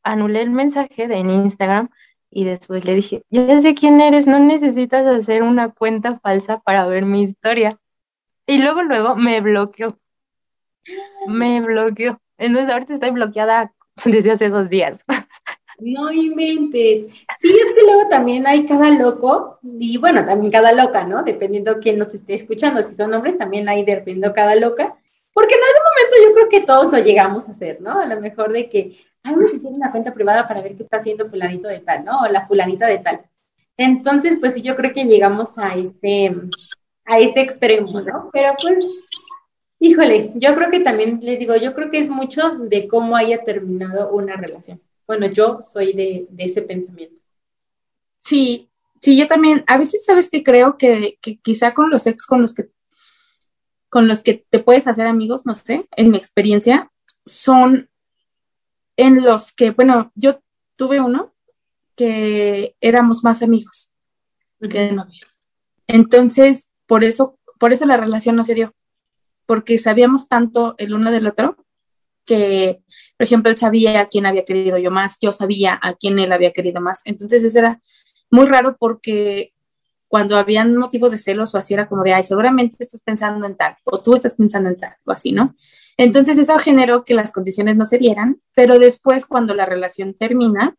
Anulé 0.04 0.42
el 0.42 0.50
mensaje 0.52 1.08
de 1.08 1.18
en 1.18 1.30
Instagram 1.32 1.90
y 2.30 2.46
después 2.46 2.86
le 2.86 2.96
dije, 2.96 3.24
ya 3.30 3.60
sé 3.60 3.74
quién 3.74 4.02
eres, 4.02 4.28
no 4.28 4.40
necesitas 4.40 5.06
hacer 5.06 5.44
una 5.44 5.70
cuenta 5.74 6.20
falsa 6.20 6.60
para 6.60 6.88
ver 6.88 7.06
mi 7.06 7.24
historia. 7.24 7.78
Y 8.48 8.60
luego, 8.60 8.84
luego 8.84 9.16
me 9.16 9.42
bloqueó. 9.42 10.00
Me 11.28 11.62
bloqueó. 11.62 12.20
Entonces 12.38 12.72
ahorita 12.72 12.94
estoy 12.94 13.12
bloqueada 13.12 13.74
desde 14.06 14.32
hace 14.32 14.50
dos 14.50 14.70
días. 14.70 15.04
No 15.80 16.12
inventes. 16.12 17.14
Sí, 17.40 17.56
es 17.56 17.76
que 17.76 17.84
luego 17.84 18.08
también 18.10 18.48
hay 18.48 18.66
cada 18.66 18.90
loco, 18.98 19.60
y 19.80 19.98
bueno, 19.98 20.26
también 20.26 20.52
cada 20.52 20.72
loca, 20.72 21.06
¿no? 21.06 21.24
Dependiendo 21.24 21.78
quién 21.80 22.00
nos 22.00 22.14
esté 22.16 22.34
escuchando. 22.34 22.82
Si 22.82 22.96
son 22.96 23.14
hombres, 23.14 23.38
también 23.38 23.70
hay 23.70 23.86
dependiendo 23.86 24.34
cada 24.34 24.56
loca. 24.56 24.98
Porque 25.34 25.54
en 25.54 25.62
algún 25.62 25.84
momento 25.84 26.16
yo 26.24 26.34
creo 26.34 26.50
que 26.50 26.66
todos 26.66 26.92
lo 26.92 26.98
llegamos 26.98 27.48
a 27.48 27.52
hacer, 27.52 27.80
¿no? 27.80 28.00
A 28.00 28.08
lo 28.08 28.20
mejor 28.20 28.52
de 28.52 28.68
que, 28.68 28.98
ay, 29.24 29.36
vamos 29.36 29.54
a 29.54 29.68
una 29.68 29.92
cuenta 29.92 30.12
privada 30.12 30.48
para 30.48 30.64
ver 30.64 30.76
qué 30.76 30.82
está 30.82 30.98
haciendo 30.98 31.30
fulanito 31.30 31.68
de 31.68 31.80
tal, 31.80 32.04
¿no? 32.06 32.22
O 32.22 32.28
la 32.28 32.48
fulanita 32.48 32.88
de 32.88 32.98
tal. 32.98 33.22
Entonces, 33.78 34.38
pues 34.40 34.56
sí, 34.56 34.64
yo 34.64 34.76
creo 34.76 34.94
que 34.94 35.06
llegamos 35.06 35.60
a 35.60 35.76
ese, 35.76 36.36
a 37.06 37.20
ese 37.20 37.42
extremo, 37.42 38.02
¿no? 38.02 38.32
Pero 38.34 38.56
pues, 38.60 38.84
híjole, 39.80 40.32
yo 40.36 40.56
creo 40.56 40.70
que 40.70 40.80
también 40.80 41.20
les 41.22 41.40
digo, 41.40 41.56
yo 41.56 41.74
creo 41.74 41.90
que 41.90 42.00
es 42.00 42.10
mucho 42.10 42.52
de 42.60 42.88
cómo 42.88 43.16
haya 43.16 43.44
terminado 43.44 44.12
una 44.12 44.36
relación. 44.36 44.82
Bueno, 45.06 45.28
yo 45.28 45.60
soy 45.62 45.94
de, 45.94 46.28
ese 46.38 46.62
pensamiento. 46.64 47.22
Sí, 48.20 48.70
sí, 49.02 49.18
yo 49.18 49.28
también, 49.28 49.64
a 49.68 49.78
veces 49.78 50.04
sabes 50.04 50.30
que 50.30 50.44
creo 50.44 50.78
que, 50.78 51.18
que 51.22 51.38
quizá 51.38 51.74
con 51.74 51.90
los 51.90 52.08
ex 52.08 52.26
con 52.26 52.42
los 52.42 52.54
que 52.54 52.70
con 53.90 54.08
los 54.08 54.22
que 54.22 54.46
te 54.50 54.60
puedes 54.60 54.88
hacer 54.88 55.08
amigos, 55.08 55.46
no 55.46 55.56
sé, 55.56 55.88
en 55.96 56.12
mi 56.12 56.18
experiencia, 56.18 56.92
son 57.26 57.90
en 58.98 59.24
los 59.24 59.54
que, 59.54 59.72
bueno, 59.72 60.12
yo 60.16 60.42
tuve 60.76 61.00
uno 61.00 61.34
que 61.96 62.76
éramos 62.82 63.24
más 63.24 63.42
amigos 63.42 63.94
que 64.70 64.92
novio. 64.92 65.22
Entonces, 65.88 66.72
por 66.86 67.04
eso, 67.04 67.40
por 67.60 67.74
eso 67.74 67.86
la 67.86 67.98
relación 67.98 68.36
no 68.36 68.44
se 68.44 68.56
dio, 68.56 68.74
porque 69.48 69.80
sabíamos 69.80 70.28
tanto 70.28 70.76
el 70.78 70.94
uno 70.94 71.12
del 71.12 71.26
otro 71.26 71.58
que, 72.26 72.84
por 73.18 73.26
ejemplo, 73.26 73.50
él 73.50 73.58
sabía 73.58 74.02
a 74.02 74.06
quién 74.08 74.28
había 74.28 74.46
querido 74.46 74.78
yo 74.78 74.92
más, 74.92 75.18
yo 75.20 75.32
sabía 75.32 75.80
a 75.82 75.94
quién 75.94 76.20
él 76.20 76.32
había 76.32 76.52
querido 76.52 76.82
más. 76.82 77.02
Entonces, 77.06 77.44
eso 77.44 77.58
era 77.58 77.82
muy 78.30 78.46
raro 78.46 78.78
porque 78.78 79.54
cuando 80.08 80.38
habían 80.38 80.76
motivos 80.76 81.12
de 81.12 81.18
celos 81.18 81.56
o 81.56 81.58
así 81.58 81.74
era 81.74 81.88
como 81.88 82.04
de, 82.04 82.14
ay, 82.14 82.24
seguramente 82.24 82.78
estás 82.80 83.02
pensando 83.02 83.48
en 83.48 83.56
tal, 83.56 83.76
o 83.84 84.02
tú 84.02 84.16
estás 84.16 84.36
pensando 84.36 84.70
en 84.70 84.78
tal, 84.78 84.96
o 85.06 85.12
así, 85.12 85.32
¿no? 85.32 85.54
Entonces 85.98 86.38
eso 86.38 86.58
generó 86.60 87.04
que 87.04 87.14
las 87.14 87.32
condiciones 87.32 87.76
no 87.76 87.86
se 87.86 87.98
dieran, 87.98 88.42
pero 88.54 88.80
después 88.80 89.26
cuando 89.26 89.54
la 89.54 89.66
relación 89.66 90.14
termina, 90.14 90.78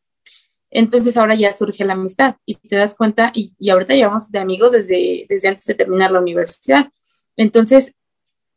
entonces 0.71 1.17
ahora 1.17 1.35
ya 1.35 1.53
surge 1.53 1.85
la 1.85 1.95
amistad 1.95 2.37
y 2.47 2.55
te 2.55 2.77
das 2.77 2.95
cuenta, 2.95 3.31
y, 3.35 3.55
y 3.59 3.71
ahorita 3.71 3.95
llevamos 3.95 4.31
de 4.31 4.39
amigos 4.39 4.73
desde, 4.73 5.27
desde 5.29 5.49
antes 5.49 5.67
de 5.67 5.75
terminar 5.75 6.11
la 6.11 6.21
universidad. 6.21 6.91
Entonces, 7.37 7.97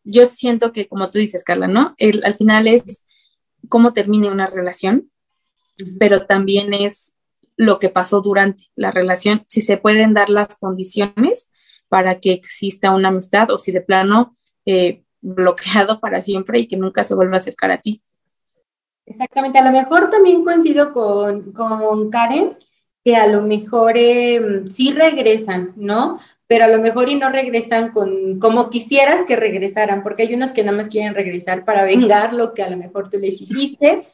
yo 0.04 0.26
siento 0.26 0.72
que, 0.72 0.88
como 0.88 1.10
tú 1.10 1.20
dices, 1.20 1.44
Carla, 1.44 1.68
¿no? 1.68 1.96
El, 1.98 2.24
al 2.24 2.34
final 2.34 2.68
es 2.68 3.06
cómo 3.70 3.94
termine 3.94 4.30
una 4.30 4.48
relación, 4.48 5.12
pero 6.00 6.26
también 6.26 6.74
es 6.74 7.14
lo 7.58 7.80
que 7.80 7.90
pasó 7.90 8.22
durante 8.22 8.66
la 8.76 8.92
relación, 8.92 9.46
si 9.48 9.62
se 9.62 9.78
pueden 9.78 10.14
dar 10.14 10.30
las 10.30 10.58
condiciones 10.58 11.52
para 11.90 12.20
que 12.20 12.32
exista 12.32 12.92
una 12.92 13.10
amistad 13.10 13.52
o 13.52 13.58
si 13.58 13.72
de 13.72 13.82
plano 13.82 14.36
eh, 14.66 15.04
bloqueado 15.22 16.00
para 16.00 16.22
siempre 16.22 16.60
y 16.60 16.68
que 16.68 16.78
nunca 16.78 17.04
se 17.04 17.16
vuelva 17.16 17.36
a 17.36 17.38
acercar 17.38 17.72
a 17.72 17.80
ti. 17.80 18.02
Exactamente, 19.06 19.60
a 19.60 19.66
lo 19.66 19.72
mejor 19.72 20.10
también 20.10 20.44
coincido 20.44 20.94
con, 20.94 22.10
Karen, 22.10 22.58
que 23.04 23.16
a 23.16 23.28
lo 23.28 23.42
mejor 23.42 23.94
eh, 23.98 24.64
sí 24.66 24.94
regresan, 24.94 25.74
¿no? 25.76 26.20
Pero 26.52 26.66
a 26.66 26.68
lo 26.68 26.82
mejor 26.82 27.08
y 27.08 27.16
no 27.16 27.30
regresan 27.30 27.92
con 27.94 28.38
como 28.38 28.70
quisieras 28.70 29.24
que 29.24 29.38
regresaran, 29.38 30.04
porque 30.04 30.24
hay 30.24 30.34
unos 30.36 30.52
que 30.52 30.66
nada 30.66 30.76
más 30.76 30.90
quieren 30.90 31.16
regresar 31.16 31.64
para 31.64 31.86
vengar 31.86 32.34
lo 32.34 32.54
que 32.54 32.62
a 32.62 32.70
lo 32.70 32.76
mejor 32.76 33.10
tú 33.10 33.18
les 33.18 33.40
hiciste, 33.40 34.06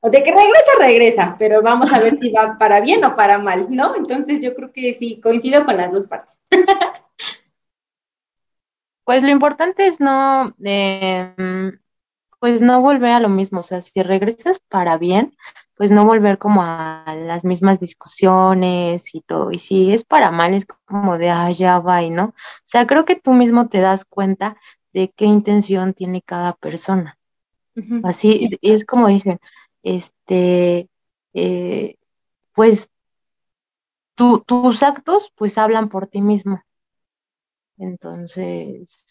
o 0.00 0.10
de 0.10 0.24
que 0.24 0.32
regresa, 0.32 0.72
regresa, 0.80 1.36
pero 1.38 1.62
vamos 1.62 1.92
a 1.92 2.00
ver 2.00 2.16
si 2.18 2.32
va 2.32 2.58
para 2.58 2.80
bien 2.80 3.04
o 3.04 3.14
para 3.14 3.38
mal, 3.38 3.68
¿no? 3.70 3.94
Entonces 3.94 4.42
yo 4.42 4.56
creo 4.56 4.72
que 4.72 4.92
sí, 4.94 5.20
coincido 5.20 5.64
con 5.64 5.76
las 5.76 5.92
dos 5.92 6.08
partes. 6.08 6.42
Pues 9.04 9.22
lo 9.22 9.28
importante 9.28 9.86
es 9.86 10.00
no, 10.00 10.54
em, 10.64 11.78
pues 12.40 12.62
no 12.62 12.80
volver 12.80 13.10
a 13.10 13.20
lo 13.20 13.28
mismo, 13.28 13.60
o 13.60 13.62
sea, 13.62 13.82
si 13.82 14.02
regresas 14.02 14.58
para 14.60 14.96
bien, 14.96 15.36
pues 15.76 15.90
no 15.90 16.04
volver 16.04 16.38
como 16.38 16.62
a 16.62 17.14
las 17.16 17.44
mismas 17.44 17.80
discusiones 17.80 19.14
y 19.14 19.20
todo, 19.22 19.50
y 19.52 19.58
si 19.58 19.92
es 19.92 20.04
para 20.04 20.30
mal, 20.30 20.54
es 20.54 20.66
como 20.66 21.18
de, 21.18 21.30
ah, 21.30 21.50
ya 21.50 21.78
va, 21.80 22.02
¿no? 22.02 22.26
O 22.26 22.34
sea, 22.66 22.86
creo 22.86 23.04
que 23.04 23.16
tú 23.16 23.32
mismo 23.32 23.68
te 23.68 23.80
das 23.80 24.04
cuenta 24.04 24.56
de 24.92 25.10
qué 25.10 25.24
intención 25.24 25.94
tiene 25.94 26.22
cada 26.22 26.54
persona. 26.54 27.18
Así, 28.04 28.50
es 28.62 28.84
como 28.84 29.08
dicen, 29.08 29.40
este, 29.82 30.88
eh, 31.32 31.96
pues 32.52 32.88
tus 34.14 34.82
actos 34.82 35.32
pues 35.34 35.58
hablan 35.58 35.88
por 35.88 36.06
ti 36.06 36.20
mismo. 36.22 36.62
Entonces, 37.76 39.08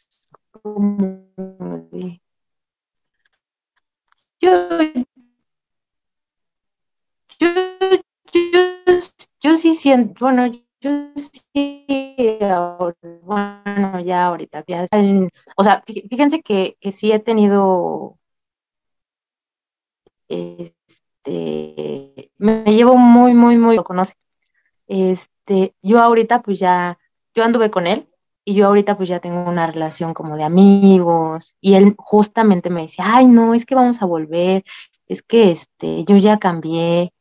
yo, 4.39 4.52
yo, 9.42 9.58
sí 9.58 9.76
siento, 9.76 10.14
bueno, 10.20 10.48
yo 10.82 10.92
sí, 11.16 11.86
bueno, 13.22 14.00
ya 14.02 14.26
ahorita, 14.26 14.66
o 15.58 15.64
sea, 15.64 15.84
fíjense 15.86 16.42
que, 16.42 16.78
que 16.80 16.92
sí 16.92 17.12
he 17.12 17.20
tenido 17.20 18.18
este, 20.28 22.32
me 22.38 22.64
llevo 22.66 22.98
muy, 22.98 23.34
muy, 23.34 23.58
muy, 23.58 23.76
lo 23.76 23.84
conoce. 23.84 24.14
Este, 24.88 25.76
yo 25.82 26.00
ahorita 26.00 26.42
pues 26.42 26.60
ya, 26.60 26.98
yo 27.34 27.44
anduve 27.44 27.72
con 27.72 27.88
él 27.88 28.10
y 28.46 28.56
yo 28.56 28.68
ahorita 28.68 28.98
pues 28.98 29.10
ya 29.10 29.20
tengo 29.20 29.44
una 29.50 29.68
relación 29.68 30.14
como 30.14 30.38
de 30.38 30.44
amigos 30.44 31.56
y 31.62 31.76
él 31.76 31.96
justamente 31.98 32.70
me 32.70 32.84
decía, 32.84 33.06
ay 33.08 33.28
no, 33.28 33.54
es 33.54 33.66
que 33.66 33.76
vamos 33.76 34.02
a 34.02 34.06
volver, 34.06 34.64
es 35.08 35.22
que 35.24 35.52
este, 35.52 36.04
yo 36.06 36.18
ya 36.18 36.40
cambié 36.40 37.12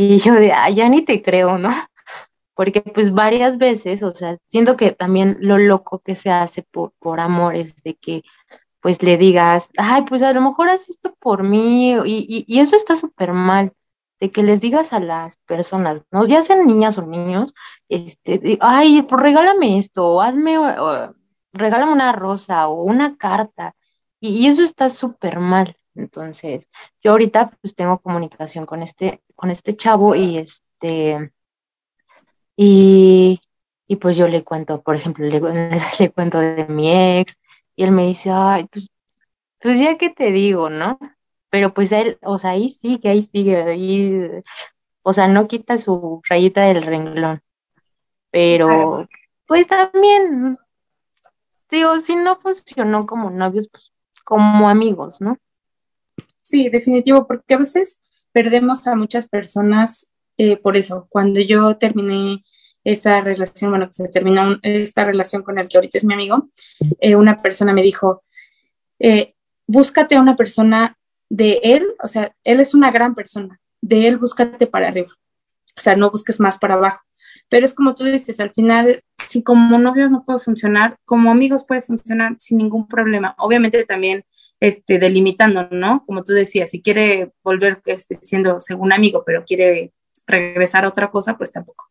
y 0.00 0.18
yo 0.18 0.34
de, 0.34 0.52
ay, 0.52 0.76
ya 0.76 0.88
ni 0.88 1.04
te 1.04 1.22
creo, 1.22 1.58
¿no? 1.58 1.68
Porque 2.54 2.82
pues 2.82 3.12
varias 3.12 3.58
veces, 3.58 4.02
o 4.02 4.10
sea, 4.12 4.38
siento 4.48 4.76
que 4.76 4.92
también 4.92 5.36
lo 5.40 5.58
loco 5.58 6.00
que 6.00 6.14
se 6.14 6.30
hace 6.30 6.62
por, 6.62 6.92
por 6.98 7.20
amor 7.20 7.56
es 7.56 7.82
de 7.82 7.94
que 7.96 8.22
pues 8.80 9.02
le 9.02 9.18
digas, 9.18 9.70
ay, 9.76 10.02
pues 10.08 10.22
a 10.22 10.32
lo 10.32 10.40
mejor 10.40 10.70
haces 10.70 10.90
esto 10.90 11.14
por 11.20 11.42
mí, 11.42 11.92
y, 12.06 12.44
y, 12.48 12.60
eso 12.60 12.76
está 12.76 12.96
súper 12.96 13.32
mal, 13.34 13.72
de 14.20 14.30
que 14.30 14.42
les 14.42 14.60
digas 14.62 14.92
a 14.94 15.00
las 15.00 15.36
personas, 15.46 16.02
¿no? 16.10 16.26
Ya 16.26 16.42
sean 16.42 16.66
niñas 16.66 16.96
o 16.98 17.02
niños, 17.06 17.52
este, 17.90 18.58
ay, 18.60 19.02
pues 19.02 19.22
regálame 19.22 19.78
esto, 19.78 20.06
o 20.08 20.22
hazme, 20.22 20.56
regálame 21.52 21.92
una 21.92 22.12
rosa 22.12 22.68
o 22.68 22.84
una 22.84 23.16
carta, 23.18 23.74
y, 24.20 24.30
y 24.38 24.46
eso 24.48 24.62
está 24.62 24.88
súper 24.88 25.40
mal. 25.40 25.76
Entonces, 25.94 26.68
yo 27.02 27.12
ahorita 27.12 27.50
pues 27.60 27.74
tengo 27.74 27.98
comunicación 27.98 28.66
con 28.66 28.82
este, 28.82 29.22
con 29.34 29.50
este 29.50 29.76
chavo 29.76 30.14
y 30.14 30.38
este, 30.38 31.32
y, 32.56 33.40
y 33.86 33.96
pues 33.96 34.16
yo 34.16 34.28
le 34.28 34.44
cuento, 34.44 34.82
por 34.82 34.96
ejemplo, 34.96 35.26
le, 35.26 35.40
le 35.98 36.10
cuento 36.10 36.38
de 36.38 36.66
mi 36.66 36.92
ex, 37.18 37.38
y 37.76 37.84
él 37.84 37.92
me 37.92 38.06
dice, 38.06 38.30
ay, 38.30 38.66
pues, 38.70 38.88
pues 39.60 39.80
ya 39.80 39.96
que 39.98 40.10
te 40.10 40.30
digo, 40.32 40.70
¿no? 40.70 40.98
Pero 41.50 41.74
pues 41.74 41.90
él, 41.92 42.18
o 42.22 42.38
sea, 42.38 42.50
ahí 42.50 42.68
sigue, 42.68 43.08
ahí 43.08 43.22
sigue, 43.22 43.62
ahí, 43.62 44.28
o 45.02 45.12
sea, 45.12 45.28
no 45.28 45.48
quita 45.48 45.76
su 45.78 46.20
rayita 46.28 46.62
del 46.62 46.82
renglón. 46.82 47.42
Pero, 48.30 49.08
pues 49.46 49.66
también, 49.66 50.58
digo, 51.70 51.98
si 51.98 52.14
no 52.16 52.36
funcionó 52.36 53.06
como 53.06 53.30
novios, 53.30 53.68
pues 53.68 53.92
como 54.24 54.68
amigos, 54.68 55.20
¿no? 55.20 55.38
Sí, 56.50 56.68
definitivo, 56.68 57.28
porque 57.28 57.54
a 57.54 57.58
veces 57.58 58.02
perdemos 58.32 58.84
a 58.88 58.96
muchas 58.96 59.28
personas 59.28 60.10
eh, 60.36 60.56
por 60.56 60.76
eso. 60.76 61.06
Cuando 61.08 61.38
yo 61.38 61.76
terminé 61.76 62.42
esa 62.82 63.20
relación, 63.20 63.70
bueno, 63.70 63.88
se 63.92 64.08
terminó 64.08 64.58
esta 64.62 65.04
relación 65.04 65.44
con 65.44 65.60
el 65.60 65.68
que 65.68 65.78
ahorita 65.78 65.98
es 65.98 66.04
mi 66.04 66.14
amigo, 66.14 66.48
eh, 66.98 67.14
una 67.14 67.36
persona 67.36 67.72
me 67.72 67.82
dijo, 67.82 68.24
eh, 68.98 69.34
búscate 69.68 70.16
a 70.16 70.20
una 70.20 70.34
persona 70.34 70.96
de 71.28 71.60
él, 71.62 71.84
o 72.02 72.08
sea, 72.08 72.34
él 72.42 72.58
es 72.58 72.74
una 72.74 72.90
gran 72.90 73.14
persona, 73.14 73.60
de 73.80 74.08
él 74.08 74.16
búscate 74.16 74.66
para 74.66 74.88
arriba, 74.88 75.12
o 75.76 75.80
sea, 75.80 75.94
no 75.94 76.10
busques 76.10 76.40
más 76.40 76.58
para 76.58 76.74
abajo. 76.74 77.04
Pero 77.48 77.64
es 77.64 77.74
como 77.74 77.94
tú 77.94 78.02
dices, 78.02 78.40
al 78.40 78.50
final, 78.50 79.04
si 79.28 79.44
como 79.44 79.78
novios 79.78 80.10
no 80.10 80.24
puede 80.24 80.40
funcionar, 80.40 80.98
como 81.04 81.30
amigos 81.30 81.64
puede 81.64 81.82
funcionar 81.82 82.34
sin 82.40 82.58
ningún 82.58 82.88
problema. 82.88 83.36
Obviamente 83.38 83.84
también 83.84 84.24
este, 84.60 84.98
delimitando, 84.98 85.68
¿no? 85.70 86.04
Como 86.06 86.22
tú 86.22 86.32
decías, 86.32 86.70
si 86.70 86.82
quiere 86.82 87.32
volver 87.42 87.80
este, 87.86 88.18
siendo 88.20 88.60
según 88.60 88.92
amigo, 88.92 89.24
pero 89.24 89.44
quiere 89.44 89.92
regresar 90.26 90.84
a 90.84 90.88
otra 90.88 91.10
cosa, 91.10 91.36
pues 91.36 91.50
tampoco. 91.50 91.88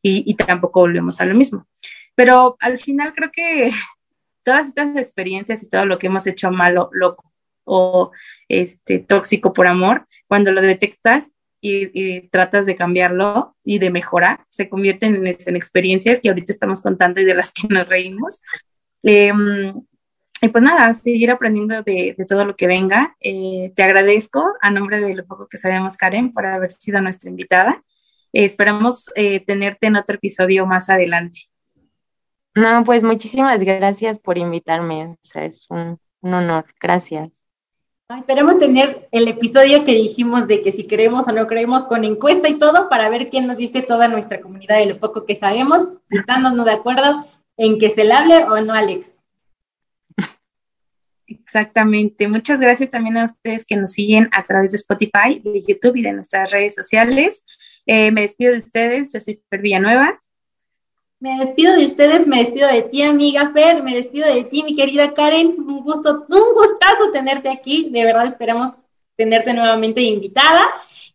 Y, 0.00 0.24
y 0.26 0.34
tampoco 0.34 0.80
volvemos 0.80 1.20
a 1.20 1.26
lo 1.26 1.34
mismo. 1.34 1.66
Pero 2.14 2.56
al 2.60 2.78
final 2.78 3.12
creo 3.14 3.30
que 3.32 3.70
todas 4.44 4.68
estas 4.68 4.96
experiencias 4.96 5.62
y 5.62 5.68
todo 5.68 5.86
lo 5.86 5.98
que 5.98 6.06
hemos 6.06 6.26
hecho 6.26 6.50
malo, 6.50 6.88
loco 6.92 7.32
o 7.64 8.10
este, 8.48 8.98
tóxico 8.98 9.52
por 9.52 9.66
amor, 9.66 10.06
cuando 10.26 10.52
lo 10.52 10.60
detectas 10.60 11.34
y, 11.60 12.28
tratas 12.28 12.66
de 12.66 12.74
cambiarlo 12.74 13.56
y 13.62 13.78
de 13.78 13.90
mejorar, 13.90 14.44
se 14.48 14.68
convierten 14.68 15.14
en, 15.14 15.26
en, 15.26 15.56
experiencias 15.56 16.18
que 16.18 16.28
ahorita 16.28 16.52
estamos 16.52 16.82
contando 16.82 17.20
y 17.20 17.24
de 17.24 17.34
las 17.36 17.52
que 17.52 17.68
nos 17.68 17.88
reímos. 17.88 18.40
Em, 19.04 19.72
y 20.42 20.48
pues 20.48 20.64
nada, 20.64 20.92
seguir 20.92 21.30
aprendiendo 21.30 21.82
de, 21.82 22.16
de 22.18 22.26
todo 22.26 22.44
lo 22.44 22.56
que 22.56 22.66
venga. 22.66 23.16
Eh, 23.20 23.72
te 23.76 23.84
agradezco 23.84 24.44
a 24.60 24.72
nombre 24.72 24.98
de 24.98 25.14
lo 25.14 25.24
poco 25.24 25.46
que 25.46 25.56
sabemos, 25.56 25.96
Karen, 25.96 26.32
por 26.32 26.46
haber 26.46 26.72
sido 26.72 27.00
nuestra 27.00 27.30
invitada. 27.30 27.80
Eh, 28.32 28.44
esperamos 28.44 29.08
eh, 29.14 29.38
tenerte 29.38 29.86
en 29.86 29.94
otro 29.94 30.16
episodio 30.16 30.66
más 30.66 30.90
adelante. 30.90 31.42
No, 32.56 32.82
pues 32.82 33.04
muchísimas 33.04 33.62
gracias 33.62 34.18
por 34.18 34.36
invitarme. 34.36 35.06
O 35.06 35.18
sea, 35.20 35.44
es 35.44 35.66
un, 35.70 36.00
un 36.22 36.34
honor. 36.34 36.66
Gracias. 36.80 37.44
Esperemos 38.08 38.58
tener 38.58 39.08
el 39.12 39.28
episodio 39.28 39.84
que 39.84 39.94
dijimos 39.94 40.48
de 40.48 40.60
que 40.60 40.72
si 40.72 40.88
creemos 40.88 41.28
o 41.28 41.32
no 41.32 41.46
creemos 41.46 41.86
con 41.86 42.04
encuesta 42.04 42.48
y 42.48 42.58
todo 42.58 42.88
para 42.88 43.08
ver 43.08 43.30
quién 43.30 43.46
nos 43.46 43.58
dice 43.58 43.82
toda 43.82 44.08
nuestra 44.08 44.40
comunidad 44.40 44.78
de 44.78 44.86
lo 44.86 44.98
poco 44.98 45.24
que 45.24 45.36
sabemos, 45.36 46.00
si 46.10 46.18
están 46.18 46.44
o 46.44 46.50
no 46.50 46.64
de 46.64 46.72
acuerdo 46.72 47.26
en 47.56 47.78
que 47.78 47.90
se 47.90 48.04
le 48.04 48.12
hable 48.12 48.44
o 48.44 48.60
no, 48.60 48.74
Alex. 48.74 49.21
Exactamente. 51.52 52.28
Muchas 52.28 52.60
gracias 52.60 52.90
también 52.90 53.18
a 53.18 53.26
ustedes 53.26 53.66
que 53.66 53.76
nos 53.76 53.92
siguen 53.92 54.26
a 54.32 54.42
través 54.42 54.70
de 54.70 54.78
Spotify, 54.78 55.38
de 55.44 55.60
YouTube 55.60 55.96
y 55.96 56.02
de 56.02 56.14
nuestras 56.14 56.50
redes 56.50 56.74
sociales. 56.74 57.44
Eh, 57.84 58.10
me 58.10 58.22
despido 58.22 58.52
de 58.52 58.58
ustedes. 58.58 59.12
Yo 59.12 59.20
soy 59.20 59.38
Per 59.50 59.60
Villanueva. 59.60 60.18
Me 61.20 61.36
despido 61.38 61.76
de 61.76 61.84
ustedes, 61.84 62.26
me 62.26 62.38
despido 62.38 62.68
de 62.68 62.82
ti, 62.82 63.02
amiga 63.02 63.52
Fer, 63.52 63.82
me 63.82 63.94
despido 63.94 64.26
de 64.32 64.44
ti, 64.44 64.62
mi 64.62 64.74
querida 64.74 65.12
Karen. 65.12 65.54
Un 65.58 65.84
gusto, 65.84 66.24
un 66.26 66.54
gustazo 66.54 67.12
tenerte 67.12 67.50
aquí. 67.50 67.90
De 67.90 68.02
verdad 68.02 68.26
esperamos 68.26 68.72
tenerte 69.14 69.52
nuevamente 69.52 70.00
invitada. 70.00 70.64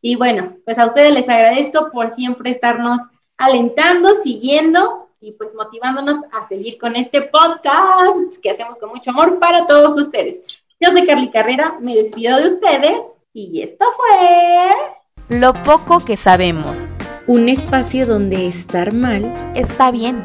Y 0.01 0.17
bueno, 0.17 0.55
pues 0.65 0.77
a 0.77 0.85
ustedes 0.85 1.15
les 1.15 1.27
agradezco 1.27 1.89
por 1.91 2.11
siempre 2.11 2.51
estarnos 2.51 3.01
alentando, 3.37 4.13
siguiendo 4.13 5.06
y 5.21 5.33
pues 5.33 5.53
motivándonos 5.55 6.17
a 6.31 6.47
seguir 6.47 6.77
con 6.77 6.95
este 6.95 7.21
podcast 7.23 8.37
que 8.41 8.51
hacemos 8.51 8.77
con 8.77 8.89
mucho 8.89 9.11
amor 9.11 9.39
para 9.39 9.65
todos 9.67 9.99
ustedes. 9.99 10.43
Yo 10.79 10.91
soy 10.91 11.05
Carly 11.05 11.31
Carrera, 11.31 11.77
me 11.81 11.95
despido 11.95 12.37
de 12.37 12.47
ustedes 12.47 12.97
y 13.33 13.61
esto 13.61 13.85
fue... 13.95 15.39
Lo 15.39 15.53
poco 15.63 15.99
que 15.99 16.15
sabemos 16.15 16.93
un 17.27 17.49
espacio 17.49 18.05
donde 18.05 18.47
estar 18.47 18.93
mal 18.93 19.33
está 19.53 19.91
bien. 19.91 20.23